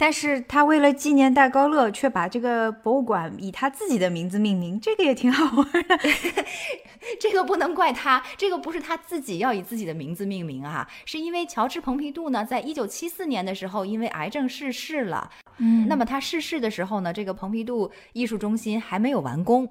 [0.05, 5.99] 但是他为了纪念戴高乐，却把这个博物馆以他自己的名字命名，这个也挺好玩的。
[7.19, 15.31] 这个不能怪他，这个不是他自己要以自己的名字命名啊，是因为乔治·蓬皮杜呢，在一九七四年的时候因为癌症逝世了。
[15.57, 19.67] 嗯那么他逝世的时候呢，这个蓬皮杜艺术中心还没有完工，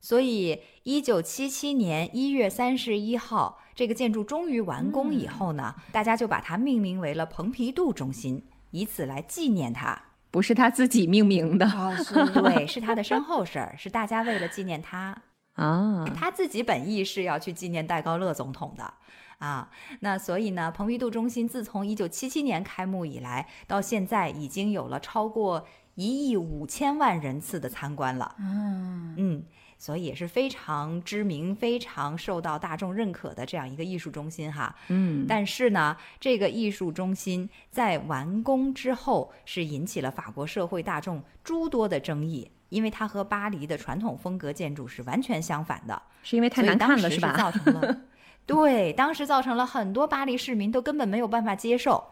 [0.00, 9.96] 所以一九七七年一月三十一号，这个建筑终于完工以后呢，大家就把它命名为了蓬皮杜中心，以此来纪念他。
[10.32, 15.16] 不是他自己命名的啊，所以对，是他的身后事儿，是大家为了纪念他。
[15.54, 16.04] 啊。
[16.16, 18.92] 他自己本意是要去纪念戴高乐总统的
[19.38, 19.70] 啊。
[20.00, 28.34] 那所以呢，蓬皮杜中心自从一九七七年开幕以来，到现在已经有了超过一亿五千万人次的参观了。
[28.40, 29.44] 嗯，嗯，
[29.84, 34.74] 所以也是非常知名、非常受到大众认可的这样一个艺术中心哈。
[34.88, 42.50] 嗯，但是呢，这个艺术中心在完工之后，是引起了法国社会大众诸多的争议。
[42.70, 47.34] 因为它和巴黎的传统风格建筑是完全相反的，是因为太难看了是吧？
[47.36, 48.00] 造成了，
[48.46, 52.02] 对，当时造成了很多巴黎市民都根本没有办法接受。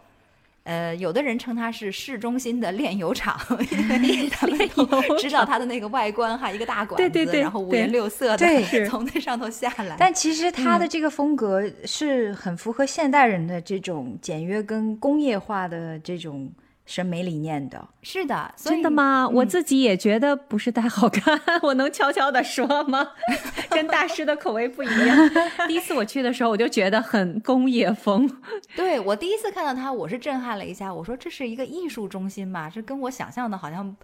[0.64, 3.38] 呃，有的人称它是市中心的炼油厂，
[3.68, 9.96] 因为他们都知道它的那个外观哈，一个大管子，对对对，然后五颜六色的，对，从那上头下来。
[9.98, 16.50] 但其实它的这个风格是很符合现代人的这种简约跟工业化的这种。
[16.84, 19.28] 审美理念的，是的，真的吗？
[19.28, 23.12] 我自己也觉得不是太好看， 我能悄悄的说吗？
[23.70, 25.30] 跟大师的口味不一样。
[25.66, 28.28] 第一次我去的时候，我就觉得很工业风。
[28.76, 30.92] 对我第一次看到它，我是震撼了一下。
[30.92, 32.68] 我说这是一个艺术中心嘛？
[32.68, 33.96] 这跟我想象的好像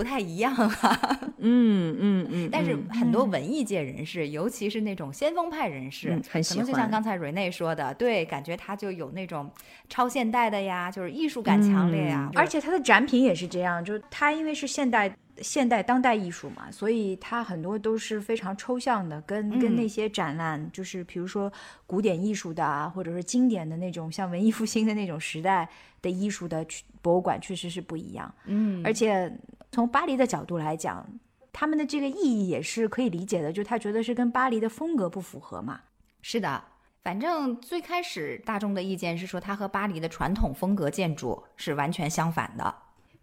[0.00, 1.18] 不太一样啊。
[1.36, 2.48] 嗯嗯嗯。
[2.50, 6.66] 但是很多文艺界人士，尤其是那种先锋派人士，很喜欢。
[6.66, 9.50] 就像刚才瑞内说的，对，感觉他就有那种
[9.90, 12.30] 超现代的呀，就是艺术感强烈呀。
[12.34, 21.52] 而且他的展品也是这样，就是他因为是现代现代当代艺术嘛，所以它很多都是非常抽象的，跟跟那些展览，就是比如说
[21.86, 25.68] 古典艺术的啊，或者是经典的那种像文艺复兴的那种时代
[26.02, 26.66] 的艺术的
[27.02, 28.32] 博物馆，确实是不一样。
[28.44, 29.32] 嗯，而且
[29.72, 31.06] 从巴黎的角度来讲，
[31.52, 35.80] 他们的这个意义也是可以理解的，就他觉得是跟巴黎的风格不符合嘛。
[36.22, 36.62] 是的。
[37.02, 42.74] 反正最开始大众的意见是说，它和巴黎的传统风格建筑是完全相反的，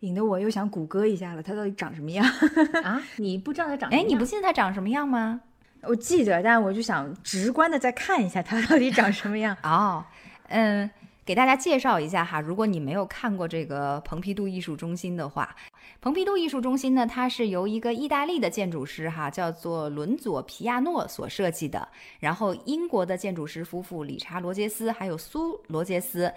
[0.01, 2.25] 引得我又想谷歌一下了，它到底长什么样
[2.83, 3.01] 啊？
[3.17, 3.89] 你不知道它长？
[3.89, 5.41] 哎，你不记得它长什么样吗？
[5.83, 9.55] 我记得，但我就想直观的再看一下它到底长什么样。
[9.63, 10.03] 哦，
[10.49, 10.89] 嗯。
[11.25, 15.53] 给大家介绍一下哈，如果你没有看过这个蓬皮杜艺术中心的话，
[15.99, 21.85] 蓬皮杜艺术中心呢，它是由一个意大利的建筑师哈，叫做伦佐皮亚诺所设计的，
[22.21, 26.33] 然后英国的建筑师夫妇理查罗杰斯还有苏罗杰斯，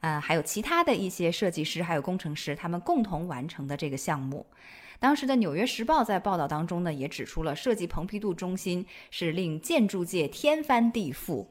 [0.00, 4.46] 呃，还有其他的一些设计师还有工程师，他们共同完成的这个项目。
[4.98, 11.46] 当时的《纽约时报》在报道当中呢，也指出了设计蓬皮杜中心是令建筑界天翻地覆。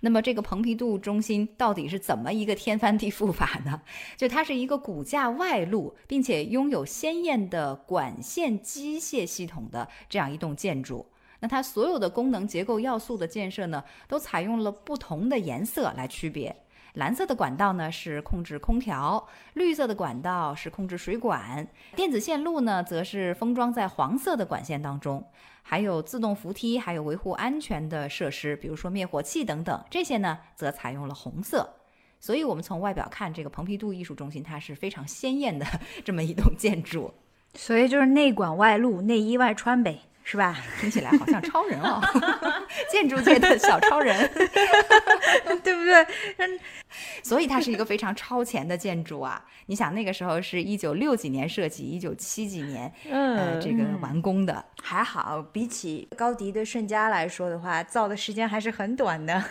[0.00, 3.82] 那么这个蓬皮杜中心到底是怎么一个天翻地覆法呢？
[4.16, 11.04] 就它是一个骨架外露，并且拥有鲜艳的管线机械系统的这样一栋建筑。
[11.40, 16.54] 那它所有的功能结构要素的建设呢，都采用了不同的颜色来区别。
[16.98, 19.24] 蓝色的管道呢是控制空调，
[19.54, 25.24] 绿色的管道是控制水管，电子线路呢则是封装在黄色的管线当中。
[25.62, 31.72] 还有自动扶梯，还有维护安全的设施，比如说灭火器等等，这些呢则采用了红色。
[32.18, 35.64] 所以，我们从外表看，这个蓬皮杜艺术中心它是非常鲜艳的
[36.04, 37.14] 这么一栋建筑。
[37.54, 40.00] 所以就是内管外露，内衣外穿呗。
[40.30, 40.54] 是吧？
[40.78, 42.02] 听起来好像超人哦，
[42.92, 44.14] 建筑界的小超人，
[45.64, 46.06] 对不对？
[47.22, 49.42] 所以它是一个非常超前的建筑啊！
[49.66, 59.42] 你想那个时候是一九六几年设计，一九七几年呃这个完工的，还好比起高迪的圣家来说的话，造的时间还是很短的。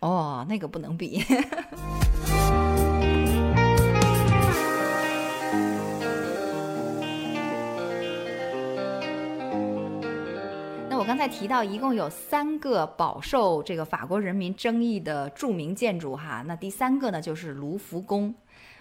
[0.00, 1.24] 哦，那个不能比。
[11.06, 16.42] 刚才提到，一共有三个饱受这个法国人民争议的著名建筑哈。
[16.44, 18.34] 那第三个呢，就是卢浮宫。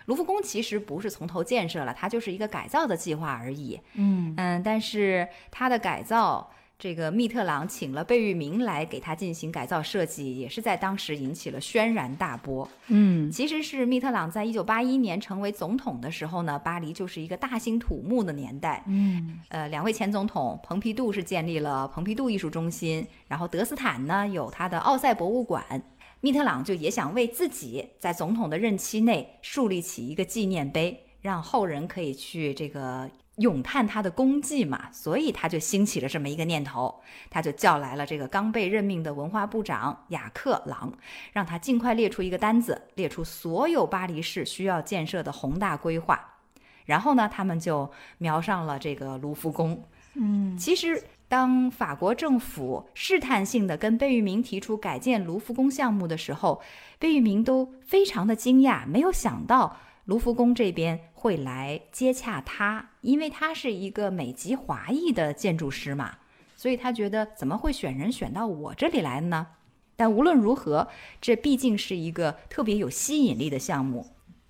[0.05, 3.79] 卢浮宫其实不是从头建设了，它就是一个改造的计划而已。
[3.93, 6.49] 嗯嗯，但是它的改造。
[6.85, 12.69] 这个密特朗请了贝聿铭来给他进行改造设计，也是在当时引起了轩然大波。
[12.89, 18.83] 嗯，其实是密特朗在一九八一年成为总统的时候呢，巴黎就是一个大兴土木的年代。
[18.85, 25.81] 嗯，呃，两位前总统蓬皮杜是建立了蓬皮杜艺术中心，然后德斯坦呢有他的奥赛博物馆，
[26.21, 33.09] 密特朗就也想为自己在总统的任期内树立起一个纪念碑，让后人可以去这个。
[33.37, 40.93] 咏叹他的功绩嘛，所以他就兴起了这么一个念头，他就叫来了这个刚被任命的文化部长雅克朗，
[41.33, 46.37] 让他尽快列出一个单子，列出所有巴黎市需要建设的宏大规划。
[46.85, 49.83] 然后呢，他们就瞄上了这个卢浮宫。
[50.13, 56.61] 嗯，其实当法国政府试探性的跟贝聿铭提出改建卢浮宫项目的时候，
[56.99, 59.75] 贝聿铭都非常的惊讶，没有想到。
[60.05, 66.17] 卢浮宫这边会来接洽他，因为他是一个美籍华裔的建筑师嘛，
[66.55, 69.47] 所以他觉得怎么会选人选到我这里来呢？
[69.95, 70.87] 但无论如何，
[71.19, 74.05] 这毕竟是一个特别有吸引力的项目，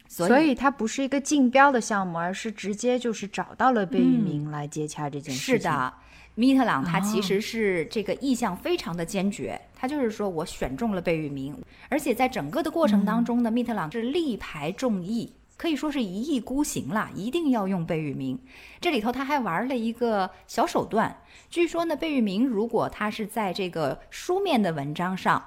[0.10, 5.56] 所以它不是一个竞标的项目，而是直接就是找到了贝聿铭来接洽这件事情。
[5.56, 5.94] 是的，
[6.34, 11.56] 密特朗他其实是这个意向非常的坚决，他就是说我选中了贝聿铭，
[11.88, 15.32] 而且在整个的过程当中呢，密特朗是力排众议。
[15.58, 18.38] 可以说是一意孤行了，一定要用贝聿铭。
[18.82, 21.16] 这里头他还玩了一个小手段，
[21.50, 25.44] 据说呢，贝聿铭如果他是在这个书面的文章上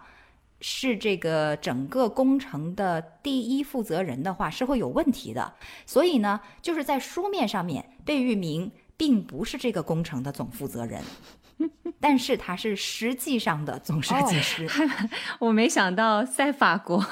[0.61, 5.53] 是这个整个工程的第一负责人的话，是会有问题的。
[5.87, 11.03] 所以呢，就是在书面上面，贝聿铭并不是这个工程的总负责人。
[12.01, 14.67] 但是他是实际上的总设计师，
[15.41, 17.05] 我没想到在法国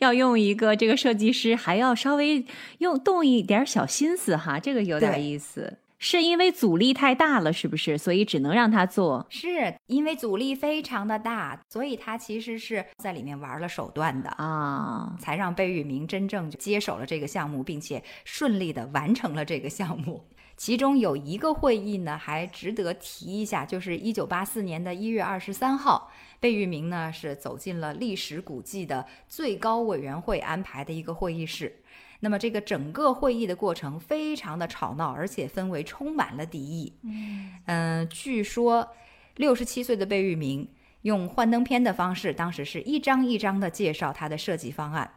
[0.00, 2.44] 要用一个这个设计师，还要稍微
[2.78, 5.78] 用动一点小心思哈，这个有点意思。
[5.96, 7.96] 是因为阻力太大了，是不是？
[7.96, 9.24] 所以只能让他做。
[9.30, 20.22] 是因为阻力非常的大，所以他其实是在里面玩了手段的啊，才让贝聿铭真正接手了这个项目，并且顺利的完成了这个项目。
[20.56, 31.80] 其中有一个会议呢，还值得提一下，就是一九八四年的一月二十三号，贝聿铭呢是走进了历史古迹的最高委员会安排的一个会议室。
[32.20, 36.92] 那么这个整个会议的过程非常的吵闹，而且氛围充满了敌意。
[37.66, 38.88] 嗯，据说
[39.36, 40.68] 六十七岁的贝聿铭
[41.02, 45.12] 用幻灯片的方式，当时是一张一张的介绍他的设计方案。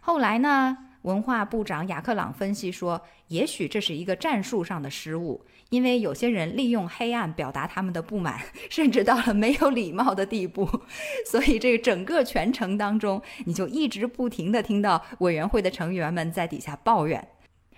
[0.00, 0.85] 后来呢？
[1.02, 8.40] 文化部长雅克朗分析说，也许这是一个战术上的失误，因为有些人利用黑暗表达他们的不满，
[8.70, 10.68] 甚至到了没有礼貌的地步。
[11.30, 17.28] 所以这个整个全程当中，你就一直不停地听到委员会的成员们在底下抱怨。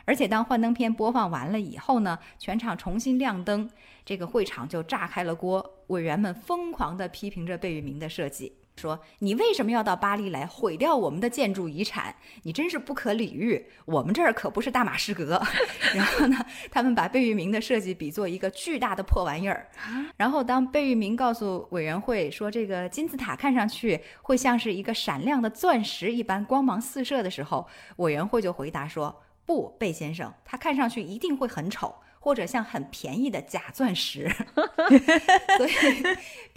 [0.05, 3.69] 而且当幻灯片播放完了以后呢，全场重新亮灯，
[4.07, 8.55] 这个会场就炸开了锅，委员们疯狂地批评着贝聿铭的设计。
[8.79, 12.15] 说你为什么要到巴黎来毁掉我们的建筑遗产？
[12.45, 13.67] 你真是不可理喻！
[13.85, 15.43] 我们这儿可不是大马士革。
[15.95, 16.39] 然后呢，
[16.71, 19.69] 他们把贝聿铭的设计比作一个巨大的破玩意儿。
[20.17, 27.67] 然后当贝聿铭告诉委员会说这个金字塔看上去会像是一个闪亮的钻石一般光芒四射的时候，
[27.97, 34.29] 委员会就回答说：“不，贝先生，它看上去一定会很丑。”或者像很便宜的假钻石，
[35.57, 35.73] 所以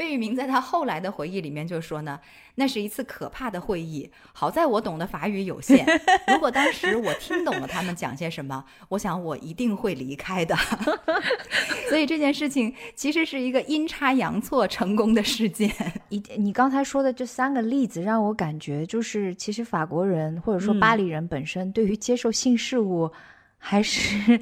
[0.02, 2.20] 贝聿铭在他后来的回忆里面就说呢，
[2.56, 4.10] 那是一次可怕的会议。
[4.34, 5.86] 好在我懂得法语有限，
[6.34, 10.56] 如果当时我听懂了他们讲些什么，我想我一定会离开的。
[11.88, 15.72] 所以这件事情其实是一个阴差阳错成功的事件。
[16.10, 23.12] 你你刚才说的这三个例子让我感觉，就是其实法国人或者说巴黎人本身对于接受性事物
[23.60, 24.42] 还是。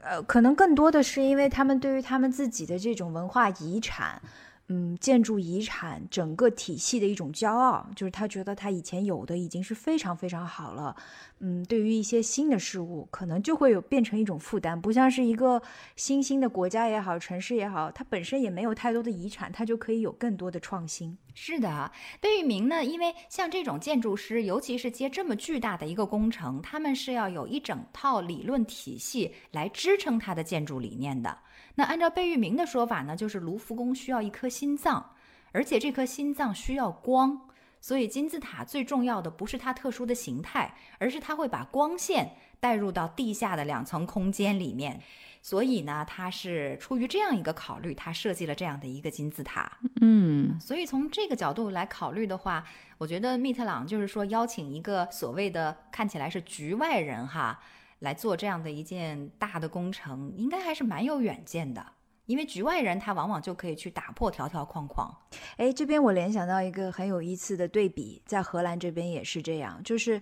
[0.00, 4.22] 呃，可能更多的是因为他们对于他们自己的这种文化遗产，
[4.70, 10.94] 嗯，建筑遗产整个体系的一种骄傲，就是他觉得他以前有的已经是非常非常好了。
[11.40, 15.62] 嗯，对于一些新的事物，可能就会有变成一种负担，不像是一个
[15.96, 21.16] 新兴的国家也好，城市也好，它本身也没有太多的遗产，它就可以有更多的创新。
[21.32, 21.90] 是的，
[22.20, 31.38] 贝聿铭呢，因为像这种建筑师，尤其是接这么巨大的一个工程，他们是要有一整套理论体系来支撑他的建筑理念的。
[31.78, 35.12] 那按照贝聿铭的说法呢，就是卢浮宫需要一颗心脏，
[35.52, 37.48] 而且这颗心脏需要光。
[37.80, 45.00] 所以金字塔最重要的不是它特殊的形态，而是它会把光线带入到地下的两层空间里面。
[45.40, 49.78] 所以呢，它是出于这样一个考虑，它设计了这样的一个金字塔。
[50.00, 52.64] 嗯，所以从这个角度来考虑的话，
[52.98, 57.60] 我觉得密特朗就是说邀请一个所谓的看起来是局外人哈
[58.00, 61.84] 来做这样的一件大的工程，应该还是蛮有远见的。
[62.26, 65.10] 因为局外人他往往就可以去打破条条框框。
[65.56, 70.20] 哎，这边我联想到一个很有意思的对比，在荷兰这边也是这样，就是，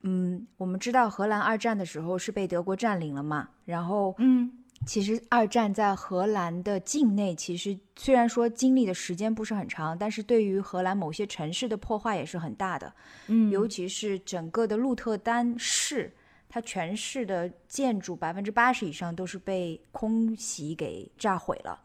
[0.00, 4.50] 嗯，我们知道荷兰二战的时候是被德国占领了嘛，然后，嗯，
[4.86, 12.90] 其实二战在荷兰的境内，其实虽然说经历的时间不是很长，但是对于荷兰某些城市的破坏也是很大的，
[13.26, 16.10] 嗯，尤其是整个的鹿特丹市。
[16.54, 21.80] 它全市的建筑百分之八十以上都是被空袭给炸毁了，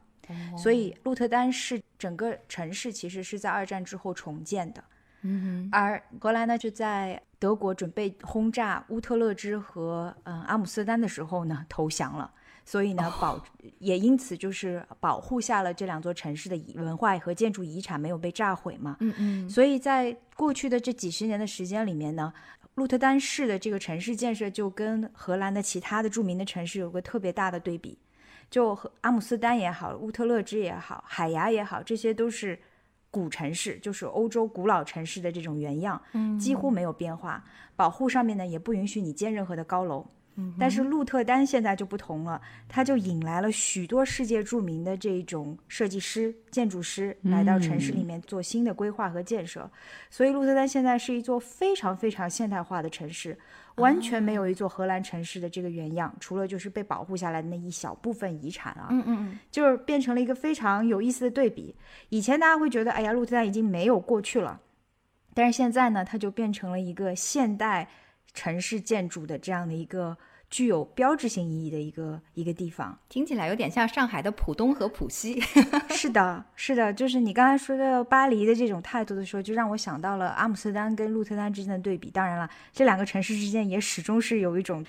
[0.57, 4.83] 所以鹿特丹市整个城市其实是在二战之后重建的。
[5.21, 12.29] 嗯而荷兰呢，就在德国准备轰炸乌特勒支和嗯阿姆斯特丹的时候呢投降了，
[12.65, 13.41] 所以呢保
[13.79, 18.97] 也因此就是保护下了这两座城市的文化和建筑遗产没有被炸毁嘛。
[18.99, 19.49] 嗯嗯。
[19.49, 22.33] 所以在过去的这几十年的时间里面呢。
[22.77, 27.97] 鹿特丹市的这个城市建设就跟荷兰的其他的著名的城市有个特别大的对比，
[28.51, 32.59] 就和阿姆斯特丹也好，乌特勒支也好，海牙也好，这些都是
[33.09, 35.99] 古城市，就是欧洲古老城市的这种原样，
[36.39, 37.43] 几乎没有变化。
[37.75, 40.05] 保护上面呢，也不允许你建任何的高楼。
[40.59, 49.69] 但是鹿特丹现在就不同了，它就引来了许多世界著名的这种设计师、建筑师来到城市里面做新的规划和建设，
[50.09, 53.37] 所以鹿特丹现在是一座非常非常现代化的城市。
[53.77, 61.75] 完全没有一座荷兰城市的这个原样，除了就是被保护下来的那一小部分遗产啊，嗯嗯就是变成了一个非常有意思的对比。
[62.09, 64.59] 以前大家会觉得，哎呀，鹿特丹已经没有过去了，
[65.35, 67.87] 但是现在呢，它就变成了一个现代
[68.33, 70.17] 城市建筑的这样的一个
[70.49, 72.97] 具有标志性意义的一个一个地方。
[73.09, 75.41] 听起来有点像上海的浦东和浦西。
[75.89, 82.09] 是的，是的，就是你刚才说到巴黎的这种态度的时候，就让我想到了阿姆斯特丹跟鹿特丹之间的对比。
[82.09, 84.85] 当然了，这两个城市之间也始终是有一种，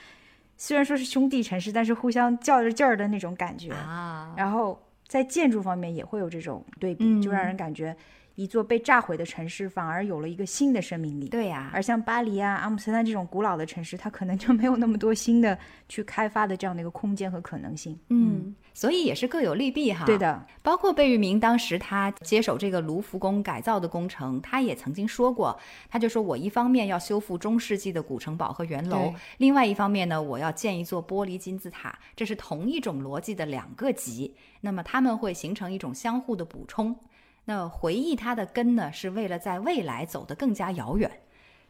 [0.57, 3.73] 虽然说是兄弟城市，但是互相较着劲儿的那种感觉。
[3.73, 7.97] 啊，然后在建筑方面也会有这种对比，嗯就让人感觉
[8.39, 11.29] 一座被炸毁的城市反而有了一个新的生命力。
[11.29, 15.59] 对呀、而像巴黎啊、阿姆斯特丹这种古老的城市，它可能就没有那么多新的
[15.89, 17.99] 去开发的这样的一个空间和可能性。
[18.11, 20.07] 嗯，所以也是各有利弊哈。
[20.07, 25.59] 对，的，包括贝聿铭当时他接手这个卢浮宫改造的工程，他也曾经说过，
[25.89, 36.97] 他就说我一方面要修复中世纪的古城堡和圆楼，另外一方面呢，我要建一座玻璃金字塔，这是同一种逻辑的两个极，那么它们会形成一种相互的补充。
[37.49, 41.11] 那回忆它的根呢，是为了在未来走得更加遥远。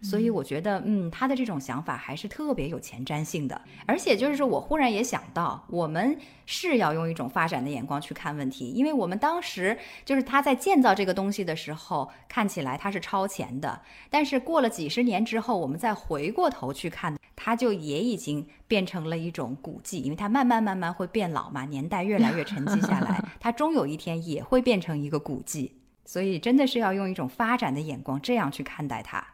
[0.03, 3.61] 所以我觉得，嗯，他的这种想法还是特别有前瞻性的。
[3.87, 25.77] 而且就是说我忽然也想到，我们是要用一种发展的眼光去看问题，因为我们当时就是他在建造这个东西的时候，看起来它是超前的，但是过了几十年之后，我们再回过头去看，它就也已经变成了一种古迹，因为它慢慢慢慢会变老嘛，年代越来越沉积下来， 它终有一天也会变成一个古迹。
[26.05, 29.25] 所以真的是要用一种发展的眼光这样去看待它。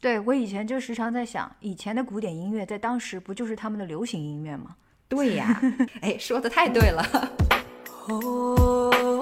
[0.00, 4.76] 对我以前就时常在想，以前的古典音乐在当时不就是他们的流行音乐吗？
[5.08, 5.60] 对呀，
[6.00, 7.02] 哎，说的太对了。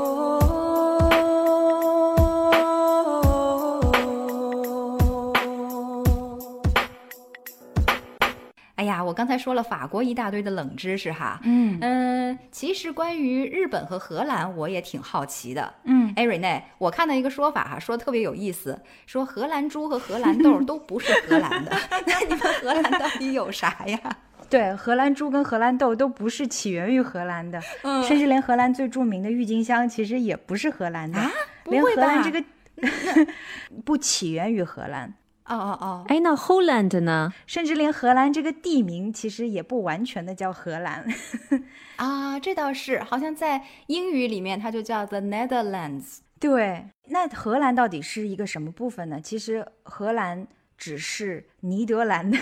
[9.17, 11.79] 刚才说了法国一大堆的冷知识哈，嗯。
[11.81, 15.73] 嗯，其实关于日本和荷兰，我也挺好奇的。
[15.85, 21.73] 嗯，哎，瑞内，我看到一个说法哈，说特别有意思，说荷兰猪和荷兰豆都不是荷兰的，
[22.07, 23.99] 那你们荷兰到底有啥呀？
[24.49, 28.05] 对，荷兰猪跟荷兰豆都不是起源于荷兰的，嗯。
[28.05, 31.33] 甚至连荷兰最著名的郁金香其实也不是荷兰的，啊
[31.65, 32.45] 不连会吧荷兰这个？
[33.85, 35.15] 不起源于荷兰，
[35.49, 37.33] 哦哦哦，哎，那 Holland 呢？
[37.47, 41.07] 甚至连荷兰这个地名其实也不完全的叫荷兰。
[41.97, 46.19] 啊，这倒是，好像在英语里面它就叫 the Netherlands。
[46.39, 49.21] 对，那荷兰到底是一个什么部分呢？
[49.21, 52.37] 其实荷兰只是尼德兰的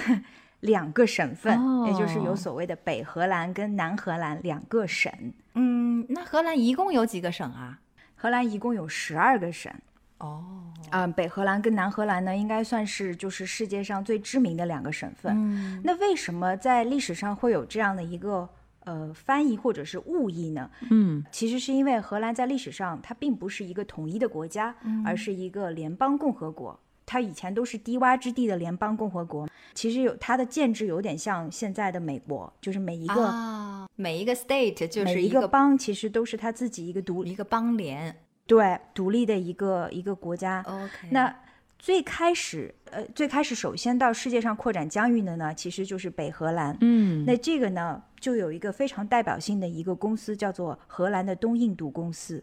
[0.60, 5.12] 两个省份，也就是有哦所谓的北荷兰跟南荷兰两个省。
[5.54, 7.78] 嗯，那荷兰一共有几个省啊？
[8.16, 9.70] 荷兰一共有十二个省。
[10.18, 10.44] 哦，
[10.90, 15.34] 啊、北荷兰跟南荷兰呢，应该算是就是世界上最知名的两个省份。
[15.36, 18.48] 嗯那为什么在历史上会有这样的一个
[18.84, 20.70] 呃翻译或者是误译呢？
[20.90, 26.78] 嗯，其实是因为荷兰在历史上它并不是一个统一的国家，而是一个联邦共和国。
[27.06, 38.16] 它以前都是低洼之地的联邦共和国，其实有它的建制有点像现在的美国，就是每一个、啊，每一个 state 就是一个邦其实都是它自己一个独一个邦联。
[38.46, 40.62] 对独立的一个一个国家。
[40.66, 41.34] OK，那
[41.78, 46.76] 最开始，呃，最开始首先到世界上扩展疆域的呢，其实就是北荷兰。
[46.80, 52.42] 嗯，那这个呢，就有一个非常代表性的一个公司，叫做荷兰的东印度公司。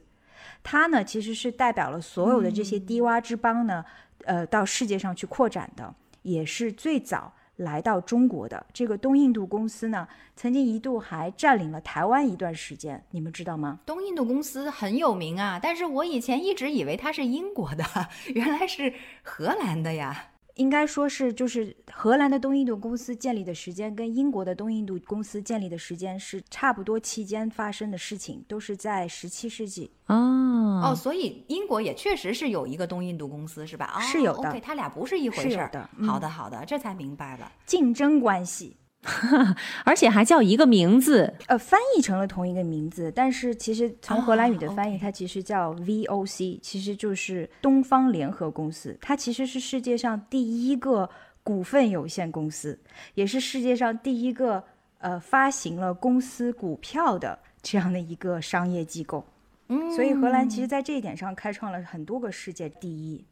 [0.64, 3.84] 它呢，其实是代表了所有的这些低洼之邦呢，
[4.26, 5.94] 呃，到世界上去扩展的，
[6.24, 8.66] 也是最早来到中国的。
[8.74, 13.80] 这个东印度公司呢，曾经一度还占领了台湾一段时间，你们知道吗？
[13.86, 17.84] 东印度公司很有名啊，但是我以前一直以为它是英国的，
[18.34, 20.31] 原来是荷兰的呀。
[20.56, 29.90] 应该说是，就是荷兰的东印度公司建立的时间跟英国的东印度公司建立的时间是差不多期间发生的事情，都是在十七世纪。
[30.08, 33.94] 哦，哦，所以英国也确实是有一个东印度公司，是吧？
[33.96, 35.70] 哦、是有的 OK，他俩不是一回事儿。
[35.70, 37.52] 的嗯好的，好的，这才明白了。
[37.66, 38.76] 竞争关系，
[39.84, 41.34] 而且还叫一个名字。
[41.48, 51.10] 呃，翻译成了同一个名字，但是其实从荷兰语的啊翻译它其实叫 VOC，其实就是东方联合公司，它其实是世界上第一个
[51.44, 52.80] 股份有限公司，
[53.16, 54.64] 也是世界上第一个
[55.00, 59.26] 呃发行了公司股票的这样的一个商业机构。
[59.70, 63.26] 嗯，所以荷兰其实在这一点上开创了很多个世界第一。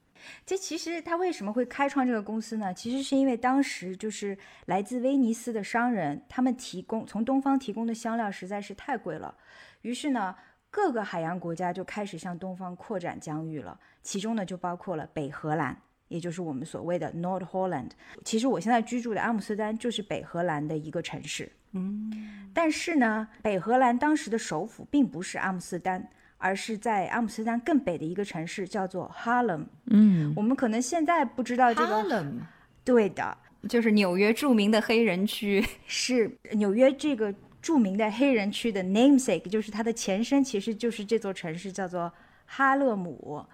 [0.45, 2.73] 这其实他为什么会开创这个公司呢？
[2.73, 9.35] 其实是因为当时就是来自威尼斯的商人，他们提供从东方提供的香料实在是太贵了，
[9.81, 10.35] 于是呢，
[10.69, 15.77] 各个海洋国家就开始向东方扩展疆域了，其中呢就包括了北荷兰。
[16.09, 17.91] 也就是我们所谓的 North Holland。
[18.25, 21.51] 其实我现在居住的阿姆斯特丹就是北荷兰的一个城市。
[21.73, 26.09] 嗯，但是呢，北荷兰当时的首府并不是阿姆斯特丹，
[26.39, 29.65] 而是在阿姆斯特丹更北的一个城市，叫做 Harlem。
[29.91, 32.39] 嗯，我们可能现在不知道这个，Harlem
[32.83, 33.37] 对的，
[33.67, 35.63] 就是纽约著名的黑人区。
[35.85, 37.31] 是纽约这个
[37.61, 42.11] 著名的黑人区的 namesake，就是它的前身，其实就是这座城市叫做
[42.45, 43.45] 哈勒姆。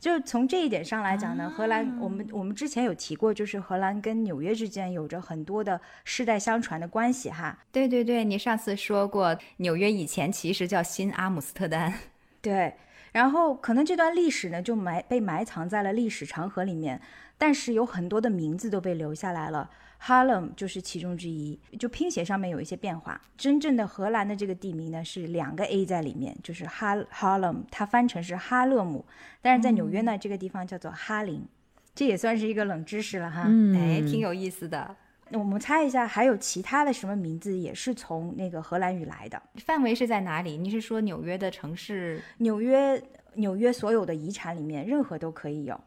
[0.00, 7.56] 就从这一点上来讲呢，荷兰我们我们之前有提过，就是荷兰跟纽约之间有着很多的世代相传的关系哈。
[7.70, 11.94] 对对对，你上次说过，纽约以前其实叫新阿姆斯特丹。
[12.42, 12.74] 对，
[13.12, 17.00] 然后可能这段历史呢就埋被埋藏在了历史长河里面，
[17.38, 19.70] 但是有很多的名字都被留下来了。
[20.04, 23.20] Harlem 就是其中之一，就拼写上面有一些变化。
[23.38, 29.04] 真正的荷兰的这个地名呢是两个 a 在里面，就是哈 Harlem，它翻成是哈勒姆，
[29.40, 31.46] 但是在纽约呢、这个地方叫做哈林，
[31.94, 33.44] 这也算是一个冷知识了哈。
[33.46, 34.96] 嗯哎，挺有意思的。
[35.34, 39.42] 那我们猜一下，还有其他的什么名字也是从那个荷兰语来的？
[39.64, 40.58] 范围是在哪里？
[40.58, 43.02] 你是说纽约的城市纽约
[43.36, 45.80] 纽约所有的遗产里面，任何都可以有。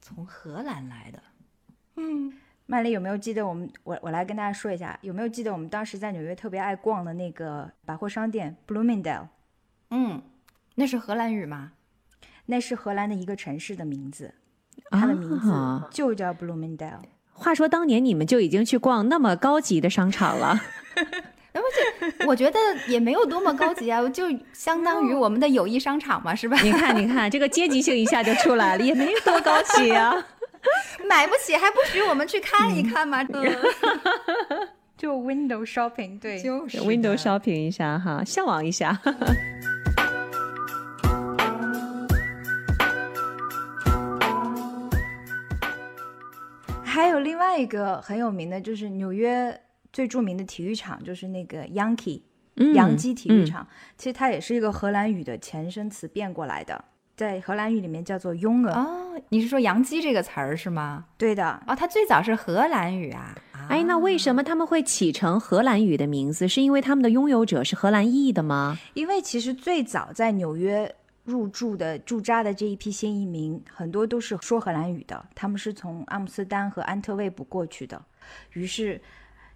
[0.00, 1.22] 从荷兰来的？
[1.94, 2.32] 嗯
[2.66, 9.28] 曼丽有没有记得我们我我来跟大家说一下，有没有记得我们当时在纽约特别爱逛的那个百货商店 Bloomingdale？
[9.90, 10.20] 嗯，
[10.74, 11.74] 那是荷兰语吗？
[12.46, 14.34] 那是荷兰的一个城市的名字，
[14.90, 17.02] 它的名字啊就叫 Bloomingdale。
[17.36, 20.58] 话说当年你们就已经去逛那么高级的商场了，
[22.26, 22.58] 我觉得
[22.88, 26.58] 也没有多么高级啊， 就相当于我们的友谊商场嘛，是吧？
[26.62, 30.14] 你看，你看，这个阶级性一下就出来了，也没多高级啊。
[31.08, 33.22] 买不起还不许我们去看一看吗？
[33.32, 33.56] 嗯，
[34.96, 38.98] 就 window shopping，对，就是 Window shopping 一下哈，向往一下。
[46.96, 49.60] 还有另外一个很有名的，就是纽约
[49.92, 52.22] 最著名的体育场，就是那个 Yankee
[52.56, 53.68] 嗯洋基体育嗯场。
[53.98, 56.84] 其实它也是一个荷兰语的前身词变过来的，
[57.14, 61.04] 在荷兰语里面叫做 g e 哦，你是说“洋基”这个词儿是吗？
[61.18, 63.34] 对的，哦，它最早是荷兰语啊。
[63.52, 66.48] 啊哎，那为什么他们会起成荷兰语的名字？
[66.48, 68.78] 是因为他们的拥有者是荷兰裔的吗？
[68.94, 70.94] 因为其实最早在纽约
[71.26, 78.00] 入住的驻扎的这一批新移民，很多都是说荷兰语的，他们是从阿姆斯特丹和安特卫普过去的，
[78.52, 78.98] 于是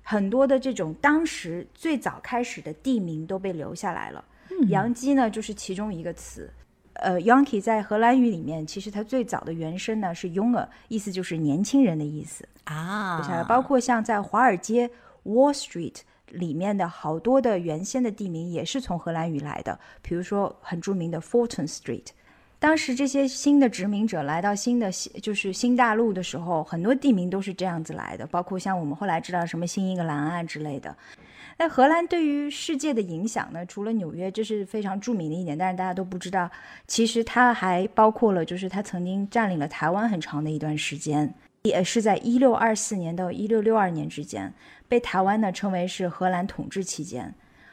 [0.02, 4.24] 很多的这种当时最早开始的地名都被留下来了。
[4.68, 6.50] 洋基呢，就是其中一个词。
[6.94, 12.46] 呃，Yankee 在荷兰语里面，其实它最早的原声呢是 Younger，意思就是年轻人的意思。
[12.64, 14.90] 啊留下来，包括像在华尔街
[15.24, 16.00] Wall Street
[16.30, 22.06] 里面的好多的原先的地名也是从荷兰语来的，比如说很著名的 Fulton Street。
[22.58, 30.94] 当时这些新的殖民者来到新的新就是新大陆的时候，很多地名都是这样子来的，包括像我们后来知道什么新英格兰啊之类的。
[31.56, 33.64] 那荷兰对于世界的影响呢？
[33.66, 36.50] 除了纽约，这是非常著名的一点，但是大家都不知道，
[36.86, 44.52] 其实它还包括了，就是它曾经占领了台湾很长的一段时间，也是在一六二四年到一六六二年之间，
[44.90, 47.32] 被台湾呢称为是荷兰统治期间。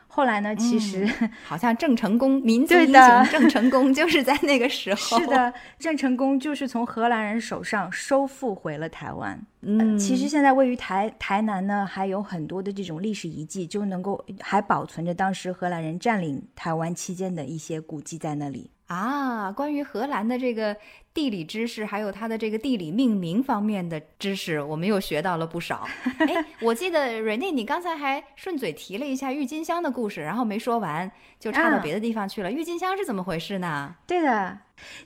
[0.09, 1.07] 后来呢，其实、
[1.43, 5.19] 好像郑成功，民族英雄郑成功就是在那个时 候。
[5.19, 9.39] 是，的，郑成功就是从荷兰人手上收复回了台湾。
[9.61, 18.71] 嗯，其实现在位于台台南呢，还有很多的这种历史遗迹，就能够还保存着当时荷兰人占领台湾期间的一些古迹在那里。
[18.87, 20.75] 啊，关于荷兰的这个
[21.13, 25.85] 地理知识，还有它的这个地理命名方面的知识，我们又学到了不少。
[26.19, 32.51] 哎，我记得瑞内，你刚才还顺嘴提了一下郁金香的故事，然后没说完，就插到啊别的地方去了。
[32.51, 33.93] 郁金香是怎么回事呢？
[34.07, 34.57] 对的，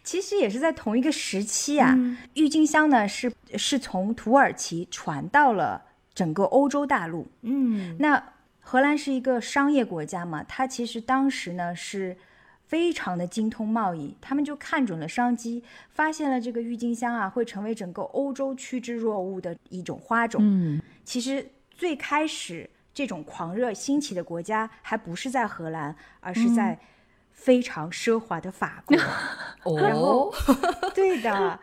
[0.04, 1.98] 其实也是在同一个时期啊。
[2.36, 7.28] 郁金香呢是是从土耳其传到了整个欧洲大陆。
[7.42, 8.24] 嗯，那
[8.60, 12.16] 荷兰是一个商业国家嘛，它其实当时呢是
[12.72, 20.41] 非常的精通贸易，他们就看准了商机，发现了这个郁金香啊会成为整个欧洲趋之若鹜的一种花种。
[20.41, 26.80] 嗯，其实最开始这种狂热兴起的国家还不是在荷兰，而是在
[27.34, 28.95] 非常奢华的法国。
[29.78, 30.34] 然后哦，
[30.95, 31.59] 对的，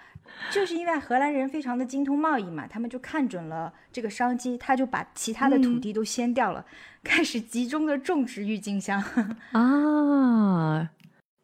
[0.53, 6.67] 就是因为荷兰人非常的精通贸易嘛，他们就看准了这个商机，他就把其他的土地都掀掉了，
[7.03, 9.03] 开始集中的种植郁金香。
[9.53, 10.91] 啊，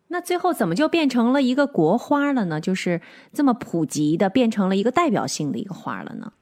[0.08, 2.60] 那最后怎么就变成了一个国花了呢？
[2.60, 3.00] 就是
[3.32, 6.32] 这么普及的，变成了一个代表性的一个花了呢？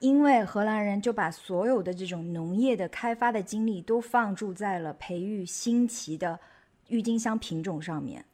[0.00, 6.38] 因为荷兰人就把所有的这种农业的开发的精力都放注在了培育新奇的
[6.86, 8.24] 郁金香品种上面，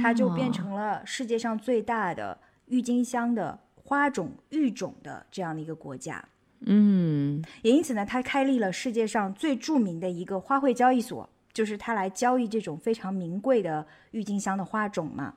[0.00, 6.24] 它就变成了世界上最大的郁金香的花种育种的这样的一个国家。
[6.66, 15.36] 嗯，也因此呢，它开立了世界上最著名的一个花卉交易所，就是它来交易这种非常名贵的郁金香的花种嘛。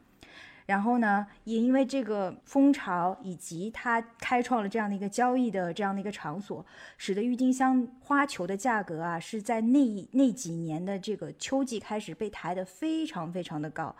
[0.65, 6.65] 然后呢，也因为这个风潮以及它开创了这样的一个交易的这样的一个场所，
[6.97, 13.95] 使得郁金香花球的价格啊，是在那那几年的这个秋季开始被抬得非常非常的高。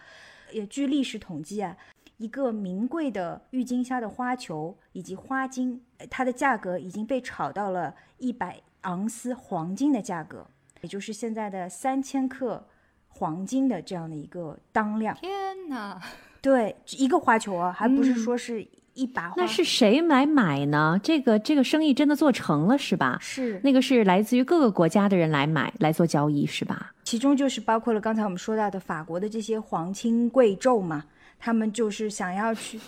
[0.51, 1.77] 也据历史统计啊，
[2.17, 10.45] 一个名贵的郁金香的花球以及花茎，它的价格已经被炒到了一百盎司黄金的价格，
[10.81, 12.65] 也就是现在的三千克
[13.07, 15.15] 黄金的这样的一个当量。
[15.15, 16.01] 天哪！
[16.41, 20.99] 对，一个花球啊，还不是说是一把花，那是谁来买呢？
[21.03, 23.17] 这个这个生意真的做成了是吧？
[23.19, 26.93] 是那个是来自于各个国家的人来买来做交易是吧？
[27.03, 31.05] 其中就是包括了刚才我们说到的法国的这些皇亲贵胄嘛，
[31.39, 32.83] 他们就是想要去，对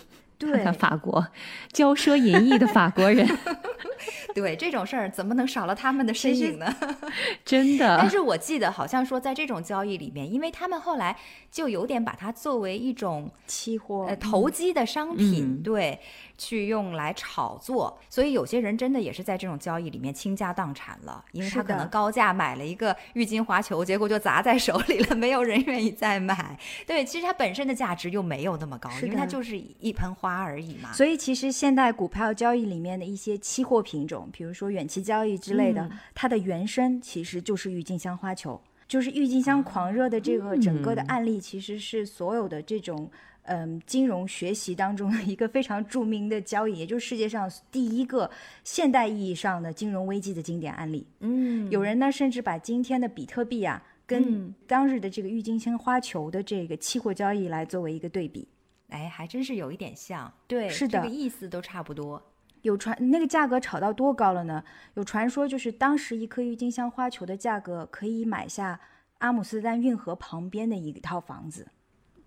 [0.48, 1.26] 看看法国
[1.72, 3.26] 骄奢淫逸的法国人，
[4.34, 6.74] 对这种事儿怎么能少了他们的身影呢？
[7.44, 7.96] 真的。
[7.98, 11.16] 但是我记得好像说，在这种交易里面，因为他们后来
[11.50, 16.00] 就有点把它作为一种期货呃投机的商品，嗯对，
[16.40, 26.58] 去用来炒作，所以有些人真的也是在这种交易里面倾家荡产了，因为他可能高价买了一个郁金花球，结果就砸在手里了，没有人愿意再买。
[26.86, 30.90] 对，其实它本身的价值又没有那么高，因为它就是一盆花而已嘛。
[30.94, 43.10] 所以其实现代股票交易里面的一些期货品种，比如说远期交易之类的，嗯它的原生其实就是郁金香花球，就是郁金香狂热的这个整个的案例，其实是所有的这种。
[43.52, 48.30] 嗯，金融学习当中的一个非常著名的交易，也就是世界上第一个
[48.62, 51.04] 现代意义上的金融危机的经典案例。
[51.18, 58.46] 嗯，有人呢，甚至把今天的比特币啊，跟嗯当日的这个郁金香花球的这个期货交易来作为一个对比。
[58.90, 62.22] 哎，还真是有一点像，对是的这个意思都差不多。
[62.62, 64.62] 有传那个价格炒到多高了呢？
[64.94, 68.78] 有传说就是当时一颗郁金香花球的价格可以买下
[69.18, 71.66] 阿姆斯特丹运河旁边的一套房子。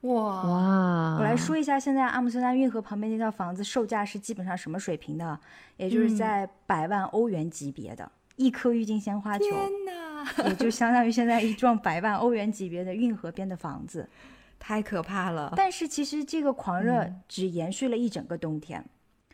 [0.03, 5.39] 哇，哇，我来说一下，现在阿姆斯特丹运河旁边那套房子售价是基本上什么水平的？
[5.77, 14.07] 也就是在百万欧元级别的，一颗郁金香花球，天哪，也就相当于现在一幢百万欧元级别的运河边的房子。
[14.59, 15.53] 太可怕了。
[15.57, 18.83] 但是其实这个狂热只延续了一整个冬天，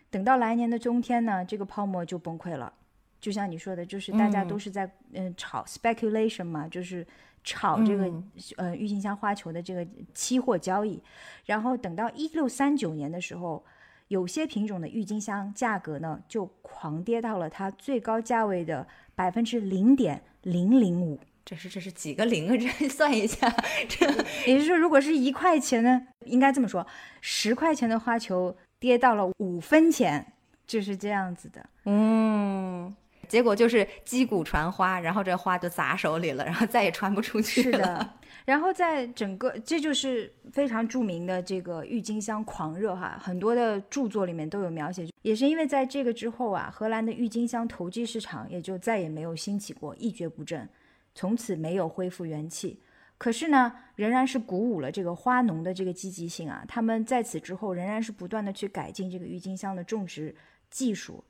[0.10, 2.74] 等到来年的冬天呢，这个泡沫就崩溃了。
[3.22, 7.06] 就像你说的，就是大家都是在嗯炒 speculation 嘛，就是
[7.44, 11.02] 炒这个、嗯呃郁金香花球的这个期货交易，
[11.46, 13.64] 然后等到一六三九年的时候。
[14.10, 22.58] 有些品种的郁金香价格呢，就狂跌到了它最高价位的百分之零点零零五，这是这是几个零啊？
[22.58, 23.48] 这算一下，
[23.88, 24.08] 这
[24.50, 26.84] 也就是说，如果是一块钱呢，应该这么说，
[27.22, 30.34] 十块钱的花球跌到了五分钱，
[30.66, 31.64] 就是这样子的。
[31.86, 32.92] 嗯，
[33.30, 37.78] 结果就是击鼓传花，然后这花就砸手里了，然后再也传不出去了。
[37.78, 38.14] 是的，
[38.46, 45.08] 然后在整个这就是非常著名的这个郁金香狂热哈，很多的著作里面都有描写。
[45.22, 50.68] 也是因为在这个之后啊，荷兰的郁金香投机市场也就再也没有兴起过，一蹶不振，
[51.14, 52.82] 从此没有恢复元气。
[53.18, 60.34] 可是呢，仍然是鼓舞了这个花农的这个积极性啊，他们在此之后仍然是不断的去改进这个郁金香的种植
[60.72, 61.22] 技术，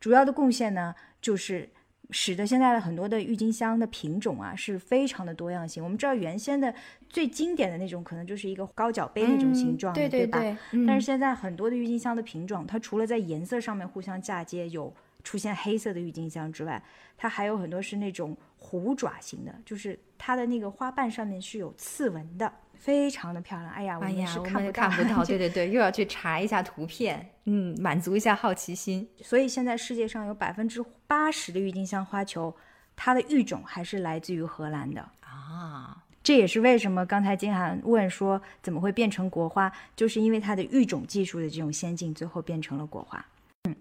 [0.00, 1.68] 主要的贡献呢就是。
[2.12, 5.82] 使得现在的很多的郁金香的品种啊是非常的多样性。
[5.82, 6.72] 我们知道原先的
[7.08, 10.38] 最经典的那种可能就是一个高脚杯那种形状的，嗯对吧？
[10.38, 14.94] 对，但是是现在很多的郁金香的品种，它除了在颜色上面互相嫁接，有
[15.24, 16.80] 出现黑色的郁金香之外，
[17.16, 23.70] 它还有很多是那种虎爪型的，就是它的那个花瓣上面是有刺纹的，非常的漂亮。
[23.70, 29.08] 哎呀，我们是看不到，看不到，对对对，又要去查一下图片，嗯，满足一下好奇心。
[29.20, 32.54] 所以现在世界上有百分之八十的郁金香花球，
[32.94, 35.00] 它的育种还是来自于荷兰的。
[35.20, 43.24] 啊，这也是为什么刚才金涵问说怎么会变成国花，就是因为它的育种技术的这种先进，最后变成了国花。
[43.68, 43.74] 嗯，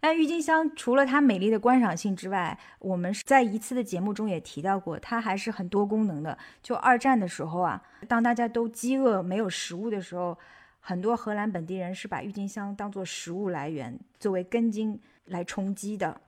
[0.00, 6.38] 那郁金香除了它美丽的观赏性之外，我们在一次的节目中也提到过，它还是很多功能的。
[6.62, 10.38] 就二战的时候啊，当大家都饥饿没有食物的时候，
[10.78, 16.20] 很多荷兰本地人是把郁金香当做食物来源，作为根茎来充饥的。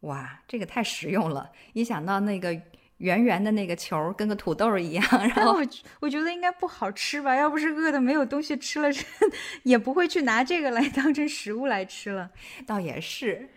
[0.00, 1.50] 哇，这个太实用了！
[1.72, 2.54] 一想到那个
[2.98, 5.66] 圆圆的那个球，跟个土豆一样，然后我
[6.00, 8.88] 我觉得应该不好吃吧，要不是饿的没有东西吃了，
[9.64, 12.30] 也不会去拿这个来当成食物来吃了。
[12.66, 13.48] 倒也是，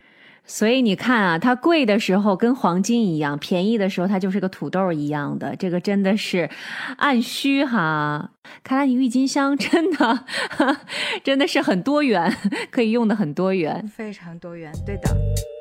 [0.46, 5.56] 所以你看啊，它贵的时候跟黄金一样，便宜的时候它就是个土豆一样的。
[5.56, 6.50] 这个真的是
[6.98, 8.32] 按需哈。
[8.64, 10.26] 看来你郁金香真的
[11.24, 12.36] 真的是很多元，
[12.72, 13.88] 可以用的很多元。
[13.88, 15.57] 非常多元，对的。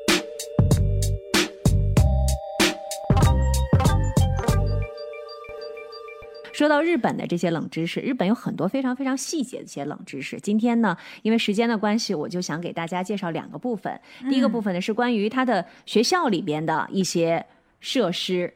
[6.57, 10.39] 说到日本的这些冷知识，日本有很多非常非常细节的一些冷知识。
[10.39, 14.01] 今天呢，因为时间的关系，我就想给大家介绍两个部分。
[14.27, 17.45] 第一个部分呢是关于它的学校里边的一些
[17.79, 18.51] 设施。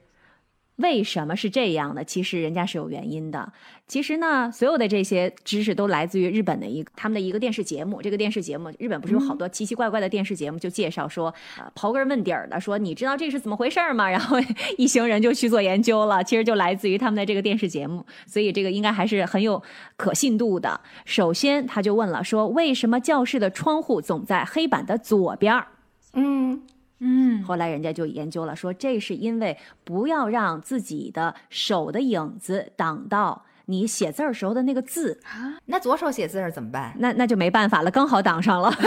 [0.81, 2.03] 为什么是这样的？
[2.03, 3.53] 其实人家是有原因的。
[3.87, 8.01] 其实呢，所有的这些知识都来自于日本的一个他们的一个电视节目。
[8.01, 14.07] 这个电视节目，日本不是有好多奇奇怪怪的电视节目，就介绍说，呃，刨根问底儿的说，你知道这是怎么回事吗？
[14.09, 14.37] 然后
[14.77, 16.23] 一行人就去做研究了。
[16.23, 19.61] 其实就来自于他们的这个电视节目，所以这个应该还是很有
[19.97, 20.79] 可信度的。
[21.03, 25.67] 首先，他就问了，说为什么教室的窗户总在黑板的左边儿？
[26.13, 26.61] 嗯。
[27.03, 35.57] 嗯，后来人家就研究了，说这是因为不要让自己的手的影子挡到你写字儿时候的那个字啊。
[35.65, 36.93] 那左手写字儿怎么办？
[36.99, 38.71] 那那就没办法了，刚好挡上了。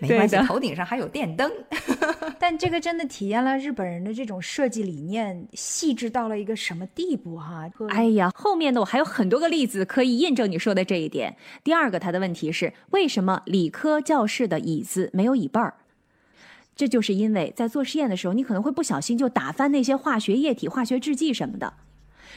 [0.00, 1.50] 没关系，头顶上还有电灯。
[2.38, 7.70] 但这个真的体验了日本人的这种设计理念细致到了一个什么地步哈？
[7.90, 11.36] 哎呀，后面的我还有很多个例子可以印证你说的这一点。
[11.62, 15.74] 第二个，他的问题是为什么理科教室的椅子没有椅背儿？
[16.74, 21.74] 这就是因为在做实验的时候，你可能会不小心就打翻那些化学液体、化学制剂什么的。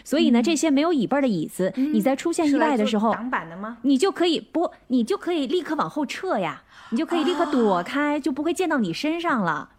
[0.04, 3.78] 所以呢，这些没有椅背的椅子，你在出现意外的时候，挡板的吗？
[3.84, 6.64] 你就可以不，你就可以立刻往后撤呀，
[6.94, 9.72] 你就可以立刻躲开，就不会溅到你身上了。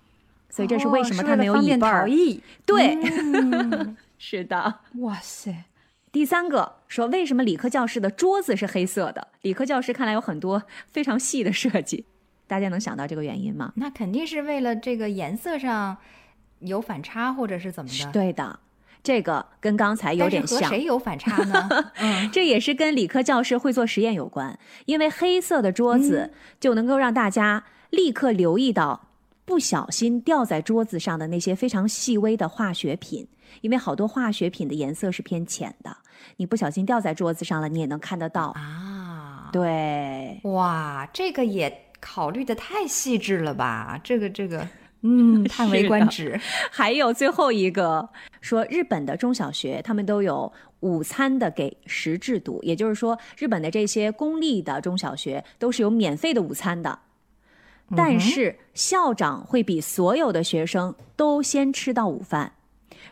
[0.50, 2.08] 所以这是为什么它没有椅背儿？
[2.66, 2.98] 对，
[4.18, 4.80] 是的。
[4.98, 5.64] 哇塞！
[6.10, 9.28] 第三个说，为什么理科教室的桌子是黑色的？
[9.42, 12.04] 理科教室看来有很多非常细的设计，
[12.48, 13.72] 大家能想到这个原因吗？
[13.76, 15.96] 那肯定是为了这个颜色上
[16.58, 18.10] 有反差，或者是怎么的？
[18.10, 18.58] 对的。
[19.04, 21.68] 这个跟刚才有点像，和谁有反差呢？
[22.00, 24.58] 嗯，这也是跟理科教室会做实验有关。
[24.86, 29.08] 因为黑色的桌子就能够让大家立刻留意到
[29.44, 33.28] 不小心掉在桌子上的那些非常细微的化学品。
[33.60, 35.94] 因为好多化学品的颜色是偏浅的，
[36.38, 39.50] 你不小心掉在桌子上了，你也能看得到啊。
[39.52, 44.00] 对，哇，这个也考虑的太细致了吧？
[44.02, 44.66] 这个这个。
[45.06, 46.40] 嗯， 叹为观止。
[46.70, 48.08] 还有最后一个
[48.40, 50.50] 说，日本的中小学他们都有
[50.80, 57.00] 午餐的给食制度，也就是说，日本的这些公立的中小学都是有免费的午餐的，
[57.94, 62.54] 但是校长会比所有的学生都先吃到午饭，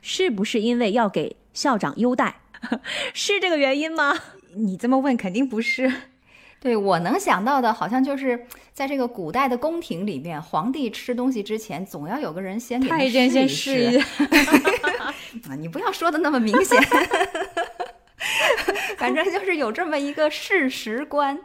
[0.01, 2.41] 是不是因为要给校长优待？
[3.13, 4.17] 是这个原因吗？
[4.55, 5.93] 你这么问肯定不是。
[6.63, 14.01] 对我能想到的，好像就是在这个古代的宫廷里面，皇帝吃东西之前，总要有个人先给太监先试一
[15.59, 16.81] 你不要说的那么明显，
[18.97, 21.37] 反正就是有这么一个事实观。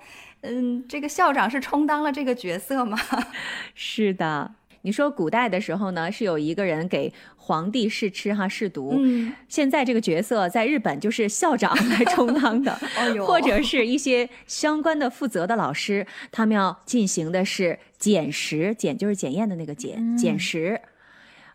[0.42, 2.96] 嗯，这个校长是充当了这个角色吗？
[3.74, 4.52] 是的。
[4.82, 8.96] 你说古代的时候呢，是有一个人给皇帝试吃哈试毒。
[8.98, 12.78] 嗯，现在这个角色在日本就是校长来充当的，
[13.26, 20.80] 或者是一些相关的负责的老师，他们要进行的是检食，检就是检验的那个检，检食。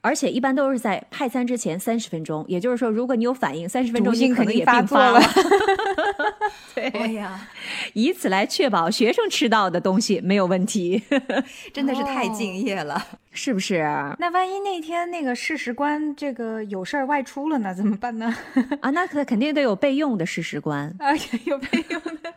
[0.03, 5.20] 而且一般都是在派餐之前三十分钟，也就是说，如果你有反应，三十分钟你可能也病发了。
[6.74, 7.48] 对呀，
[7.92, 11.03] 以此来确保学生吃到的东西没有问题，
[11.72, 13.00] 真的是太敬业了，
[13.30, 13.84] 是不是？
[14.18, 18.34] 那万一那天那个事实官这个有事儿外出了呢，怎么办呢？
[18.80, 21.12] 啊，那可肯定得有备用的事实官 啊，
[21.44, 22.34] 有备用的。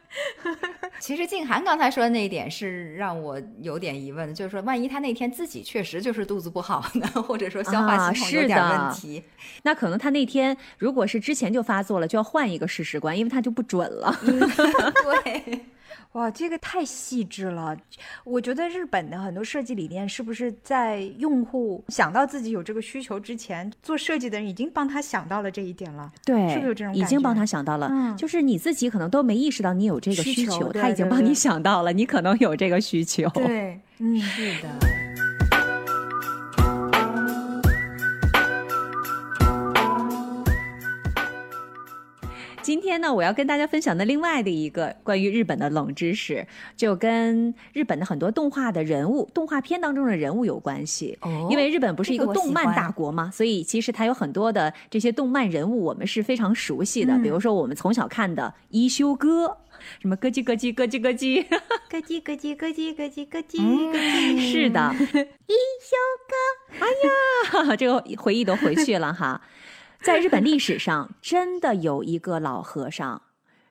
[1.00, 9.24] 其实静涵刚才说的那一点是让我有点疑问的，就是说，万一他那天自己确实就是肚子不好呢，或者说消化系统有点问题，
[9.64, 14.18] 那可能他那天如果是之前就发作了，就要换一个试试官，因为他就不准了。
[14.24, 15.60] 对。
[16.16, 17.76] 哇，这个太细致了！
[18.24, 26.09] 我觉得日本的很多设计理念是不是在用户想到自己有这个需求之前，做设计的人已经帮他想到了这一点了？
[26.24, 27.89] 对，是不是有这种已经帮他想到了？
[27.91, 33.30] 嗯，就是你自己可能都没意识到你有这个需求，他已经帮你想到了，你可能有这个需求。
[33.32, 35.34] 对，嗯，是的。
[42.66, 51.16] 今天呢，我要跟大家分享的另外的一个关于日本的冷知识，就跟日本的很多动画的人物、动画片当中的人物有关系。
[51.22, 57.13] 哦因为日本不是一个动漫大国嘛，所以其实它有很多的这些动漫人物，我们是非常熟悉的。
[57.13, 59.55] 嗯比如说我们从小看的一休哥，
[60.01, 64.51] 什么咯叽咯叽咯叽咯叽，咯叽咯叽咯叽咯叽咯叽嗯咯叽。
[64.51, 65.53] 是的， 一
[65.86, 65.95] 休
[66.32, 69.39] 哥，哎呀， 这个回忆都回去了哈。
[70.06, 73.20] 在日本历史上，真的有一个老和尚，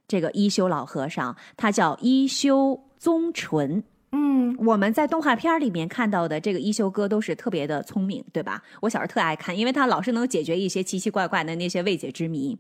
[0.09, 3.85] 这个一休老和尚，他叫一休宗纯。
[4.11, 8.61] 嗯，我们在动画片里面看到的这个一休哥都是特别的聪明，对吧？
[8.81, 12.59] 我小时候特爱看，因为他老是能解决一些奇奇怪怪的那些未解之谜。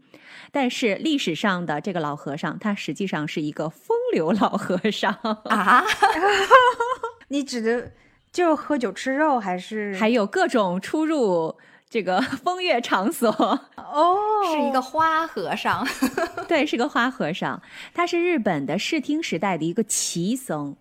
[0.52, 5.12] 但是历史上的这个老和尚，他实际上是一个风流老和尚。
[5.46, 5.84] 啊，
[7.26, 7.90] 你指的
[8.30, 11.56] 就喝酒吃肉还是还有各种出入
[11.94, 13.30] 这个 风月场所。
[13.78, 14.18] 哦，
[14.52, 15.86] 是一个花和尚。
[16.48, 17.62] 对，是个花和尚。
[17.94, 20.74] 他是日本的室町时代的一个奇僧，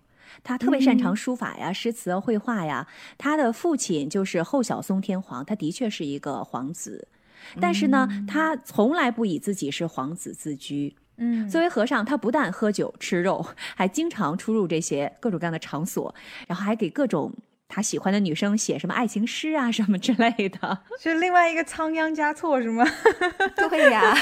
[0.43, 2.87] 他特别擅长书法呀、诗词、绘画呀。
[3.19, 7.07] 他的父亲就是后小松天皇，他的确是一个皇子，
[7.61, 10.95] 但是呢，他从来不以自己是皇子自居。
[11.17, 13.45] 嗯，作为和尚，他不但喝酒吃肉，
[13.75, 16.15] 还经常出入这些各种各样的场所，
[16.47, 17.31] 然后还给各种
[17.73, 20.79] 他喜欢的女生写什么爱情诗啊什么之类的。
[21.01, 22.85] 是另外一个仓央嘉措是吗？
[23.57, 24.15] 对呀，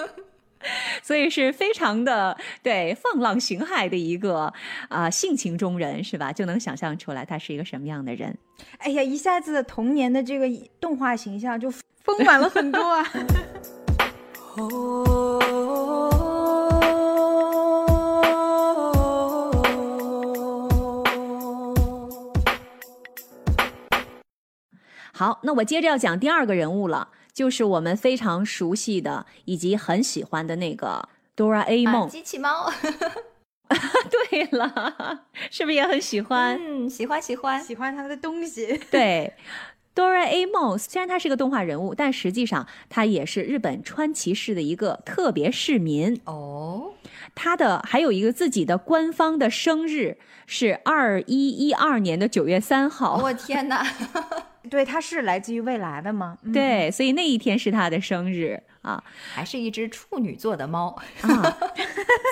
[1.02, 4.52] 所以是非常的对放浪形骸的一个
[4.90, 6.30] 啊、性情中人是吧？
[6.34, 8.36] 就能想象出来他是一个什么样的人。
[8.78, 10.46] 哎呀，一下子童年的这个
[10.78, 13.06] 动画形象就丰满了很多啊！
[25.20, 32.08] 好，那我接着要讲第二个人物了，就是我们非常熟悉的以及很喜欢的那个哆啦 A 啊梦。
[32.08, 32.72] 机器猫。
[34.30, 36.58] 对了，是不是也很喜欢？
[36.58, 37.62] 嗯，喜欢喜欢。
[37.62, 39.34] 喜欢他的东西，对。
[39.94, 46.18] 哆啦 A 梦虽然他是个动画人物，但实际上他也是日本川崎市的一个特别市民。
[46.24, 46.94] 哦，
[47.34, 50.16] 他的还有一个自己的官方的生日
[50.46, 53.20] 是二一一二年的九月三号。
[53.22, 53.86] 我天哪！
[54.68, 56.36] 对，他是来自于未来的吗？
[56.42, 59.02] 嗯，对，所以那一天是他的生日啊
[59.32, 60.94] 还是一只处女座的猫。
[61.22, 61.56] 啊！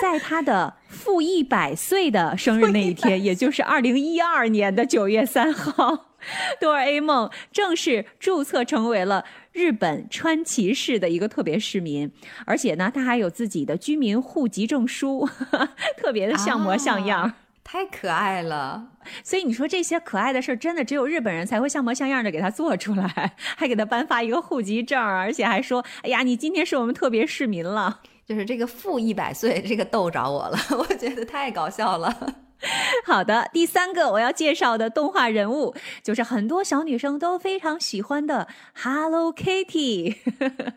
[0.01, 6.11] 在他的负一百岁的生日那一天，也就是二零一二年的九月三号，
[6.59, 12.11] 哆啦 A 梦正式注册成为了日本川崎市的一个特别市民，
[12.45, 15.27] 而且呢，他还有自己的居民户籍证书，
[15.97, 17.23] 特别的像模像样。
[17.23, 17.35] 啊
[17.71, 18.87] 太可爱了。
[19.23, 27.99] 所以你说这些可爱的事儿，真的只有日本人才会像模像样的给他做出来， 还给他颁发一个户籍证，而且还说：“哎呀，你今天是我们特别市民了。
[28.25, 32.33] 就是这个负一百岁，这个逗着我了， 我觉得太搞笑了。
[33.05, 40.15] ”好的，第三个我要介绍的动画人物，就是很多小女生都非常喜欢的 Hello Kitty。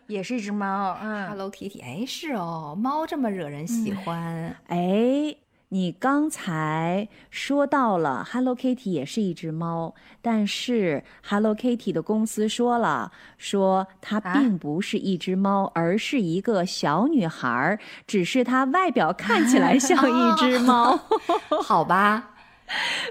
[0.05, 4.55] 也是一只猫，嗯，Hello Kitty，哎，是哦，猫这么惹人喜欢。
[4.67, 5.35] 哎，
[5.73, 20.95] 你刚才说到了 Hello Kitty 也是一只猫，但是 Hello Kitty 的公司说了，说它啊并不是一只猫，而是一个小女孩儿，只是它外表看起来 像一只猫。
[21.63, 22.35] 好吧，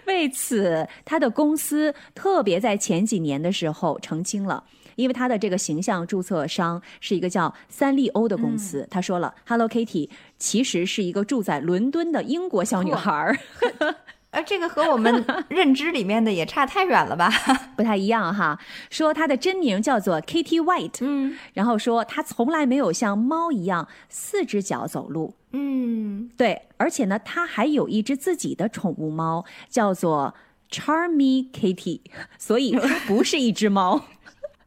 [0.07, 4.63] 为此，他的公司特别在前几年的时候澄清了。
[4.97, 13.39] 因为他的这个形象注册商是一个叫三丽鸥的公司，他说了，Hello Kitty 其实是一个住在伦敦的英国小女孩儿，
[14.33, 17.31] 呃，这个和我们认知里面的也差太远了吧？
[17.77, 18.59] 不太一样哈。
[18.89, 30.35] 说她的真名叫做 Kitty White，嗯然后说她从来没有像猫一样四只脚走路，嗯，对，而且呢，她还有一只自己的宠物猫，叫做
[30.71, 32.01] Charmy Kitty，
[32.39, 34.07] 所以 它不是一只猫。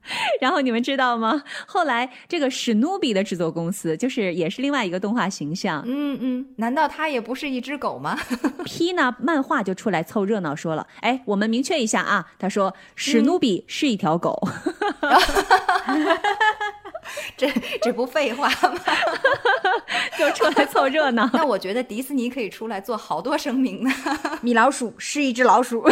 [0.41, 1.43] 然后你们知道吗？
[1.66, 8.18] 后来这个史努比的制作公司，就是也是另外一个动画形象嗯嗯，难道他也不是一只狗吗？
[8.66, 14.39] Pina 漫画就出来凑热闹，说了：“哎，我们明确一下啊，他说史努比是一条狗。
[17.38, 17.47] 这
[17.82, 18.80] 这不废话吗？
[20.18, 21.30] 就出来凑热闹。
[21.34, 23.91] 那我觉得迪士尼可以出来做好多声明呢。
[24.41, 25.88] 米老鼠是一只老鼠，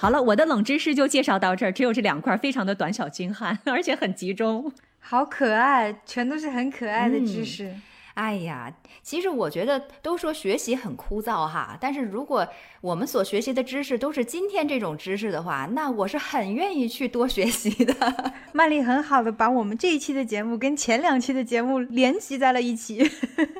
[0.00, 4.72] 好了，我的冷知识就介绍到这儿，只有这两块，非常的短小精悍，而且很集中。
[4.98, 7.70] 好可爱，全都是很可爱的知识。
[8.14, 12.46] 哎呀，其实我觉得都说学习很枯燥哈，但是如果
[12.80, 17.94] 我们所学习的知识都是今天这种知识的话，那我是很愿意去多学习的。
[18.52, 23.10] 曼丽很好的把我们这一期的节目跟前两期的节目联系在了一起。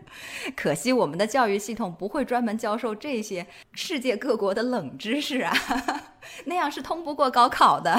[0.56, 5.52] 可惜我们的教育系统不会专门教授这些世界各国的冷知识啊，
[6.46, 7.92] 那样是通不过高考的。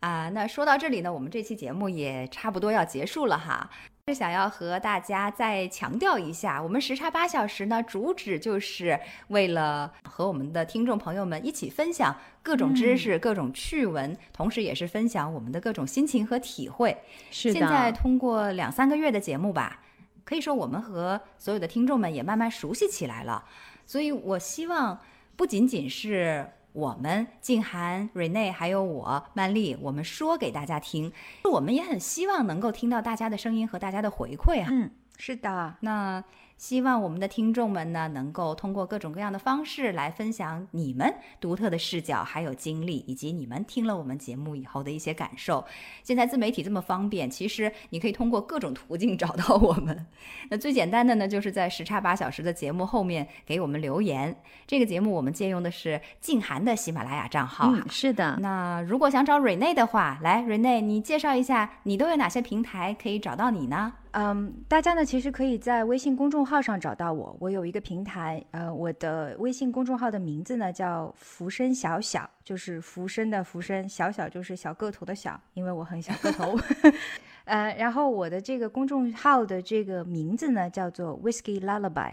[0.00, 3.70] 啊，那说到这里呢，我们这期节目也差不多要结束了哈。
[4.06, 16.94] 是想要和大家再强调一下，我们时差八小时呢，主旨就是为了和我们的听众朋友们一起分享各种知识、各种趣闻，同时也是分享我们的各种心情和体会。
[17.30, 19.80] 是的，现在通过两三个月的节目吧，
[20.22, 23.42] 可以说我们和所有的听众们也慢慢熟悉起来了。
[23.86, 25.00] 所以我希望
[25.34, 26.46] 不仅仅是。
[26.74, 31.10] 我们静涵、瑞内还有我曼丽，我们说给大家听，
[31.44, 34.68] 我们也很希望能够听到大家的声音和大家的回馈啊。
[34.70, 36.22] 嗯，是的，那。
[36.64, 45.62] 希望我们的听众们呢，能够通过各种各样的方式来分享你们独特的视角，还有经历，以及你们听了我们节目以后的一些感受。
[46.02, 50.06] 现在自媒体这么方便，其实你可以通过各种途径找到我们。
[50.48, 54.34] 那最简单的呢，就是在时差八小时的节目后面给我们留言。
[54.66, 57.72] 这个节目我们借用的是静涵的喜马拉雅账号。
[57.74, 58.38] 嗯，是的。
[58.40, 63.92] 那如果想找瑞内的话，来，瑞内，你介绍一下，你都有哪些平台可以找到你呢？
[64.16, 67.36] 嗯，大家呢其实可以在微信公众号上找到我。
[67.40, 76.56] 我有一个平台，呃，我的微信公众号的名字呢叫“浮生小小”，就是浮生的浮生，小小就是小个头的小，因为我很小个头。
[77.44, 82.12] 呃，然后我的这个公众号的这个名字呢叫做 “Whiskey Lullaby”。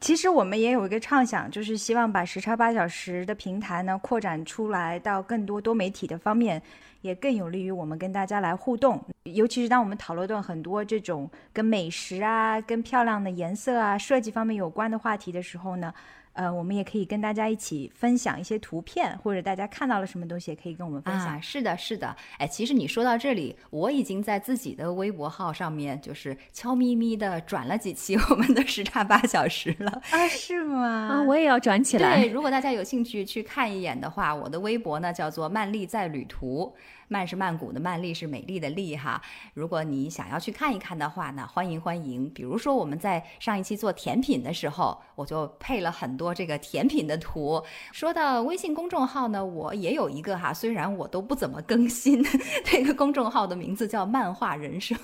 [0.00, 6.62] 其实我们也有一个畅想，就是希望把时差八小时的平台呢扩展出来到更多多媒体的方面。
[7.04, 15.92] 也更有利于我们跟大家来互动，尤其是当我们讨论到很多这种跟美食啊、跟漂亮的颜色啊、设计方面有关的话题的时候呢。
[16.34, 21.40] 呃，我们也可以跟大家一起分享一些图片，或者大家看到了什么东西，也可以跟我们分享。
[21.40, 22.16] 是的，是的。
[22.38, 30.02] 哎，其实你说到这里，我已经在自己的微博号上面，就是悄咪咪的转了几期 我们的时差八小时了。
[30.10, 31.08] 啊，是吗？
[31.12, 32.16] 啊，我也要转起来。
[32.16, 36.74] 对，如果大家有兴趣去看一眼的话，我的微博呢叫做曼丽在旅途。
[37.14, 39.22] 曼是曼谷的曼，丽是美丽的丽哈。
[39.52, 42.28] 如果你想要去看一看的话呢，欢迎欢迎。
[42.30, 47.62] 比如说我们在上一期做甜品的时候，我就配了很多这个甜品的图。
[47.92, 52.20] 说到微信公众号呢，我也有一个哈，虽然我都不怎么更新，
[52.66, 54.98] 这个公众号的名字叫漫画人生。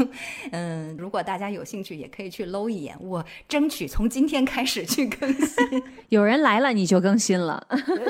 [0.51, 2.97] 嗯，如果大家有兴趣，也可以去搂一眼。
[2.99, 5.81] 我争取从今天开始去更新。
[6.11, 7.65] 有人来了你就更新了。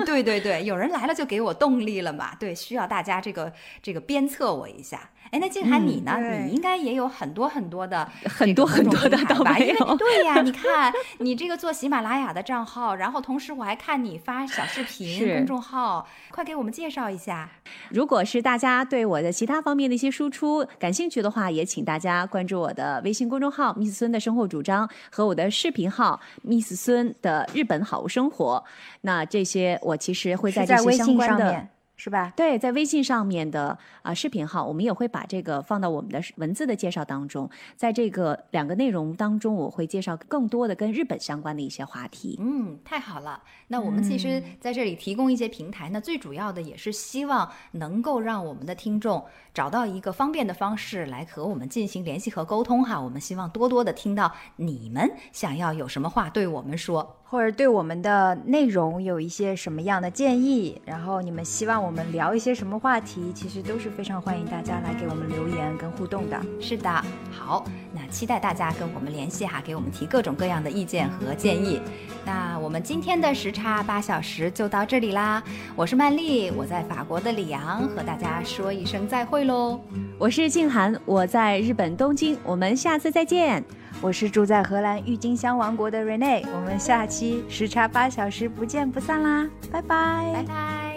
[0.06, 2.34] 对对对，有人来了就给我动力了嘛。
[2.36, 3.52] 对，需要大家这个。
[3.82, 5.10] 这个鞭策我一下。
[5.30, 6.18] 哎，那静涵你呢？
[6.44, 9.56] 你应该也有很多很多的很多很多的吧？
[9.60, 17.48] 因为对呀， 你看你这个做喜马拉雅的账号，然后同时我还看你发小视频公众号，快给我们介绍一下。
[17.90, 28.64] 如果是大家对我的其他方面的一些输出感兴趣的话，也请大家关注我的微信公众号 “Miss 孙的生活主张”和我的视频号 “Miss 孙的日本好物生活”。
[29.02, 31.68] 那这些我其实会在这些相关的。
[32.00, 32.32] 是吧？
[32.34, 37.50] 对，在微信上面的啊视频号，我们也会把这个放到我们的文字的介绍当中。
[37.76, 42.38] 在这个两个内容当中，我会介绍更多的跟日本相关的一些话题。
[42.40, 43.42] 嗯，太好了。
[43.68, 49.22] 那我们其实在这里提供一些平台，那最主要的也是希望能够让我们的听众
[49.52, 52.98] 找到一个方便的方式来和我们进行联系和沟通哈。
[52.98, 57.16] 我们希望多多的听到你们想要有什么话对我们说。
[57.30, 66.40] 或者对我们的内容有一些什么样的建议，然后你们希望我们聊一些什么话题，其实都是非常欢迎大家来给我们留言跟互动的。
[66.60, 66.88] 是的，
[67.32, 71.82] 好，那期待大家跟我们联系哈，给我们提各种各样的意见和建议。
[72.24, 75.42] 那我们今天的时差八小时就到这里啦，
[75.74, 79.80] 我是曼丽，我在法国的里昂和大家说一声再会喽。
[80.16, 83.64] 我是静涵，我在日本东京，我们下次再见。
[84.00, 90.89] 我是住在荷兰郁金香王国的 Rene，我们下期时差八小时不见不散啦，拜拜，拜拜。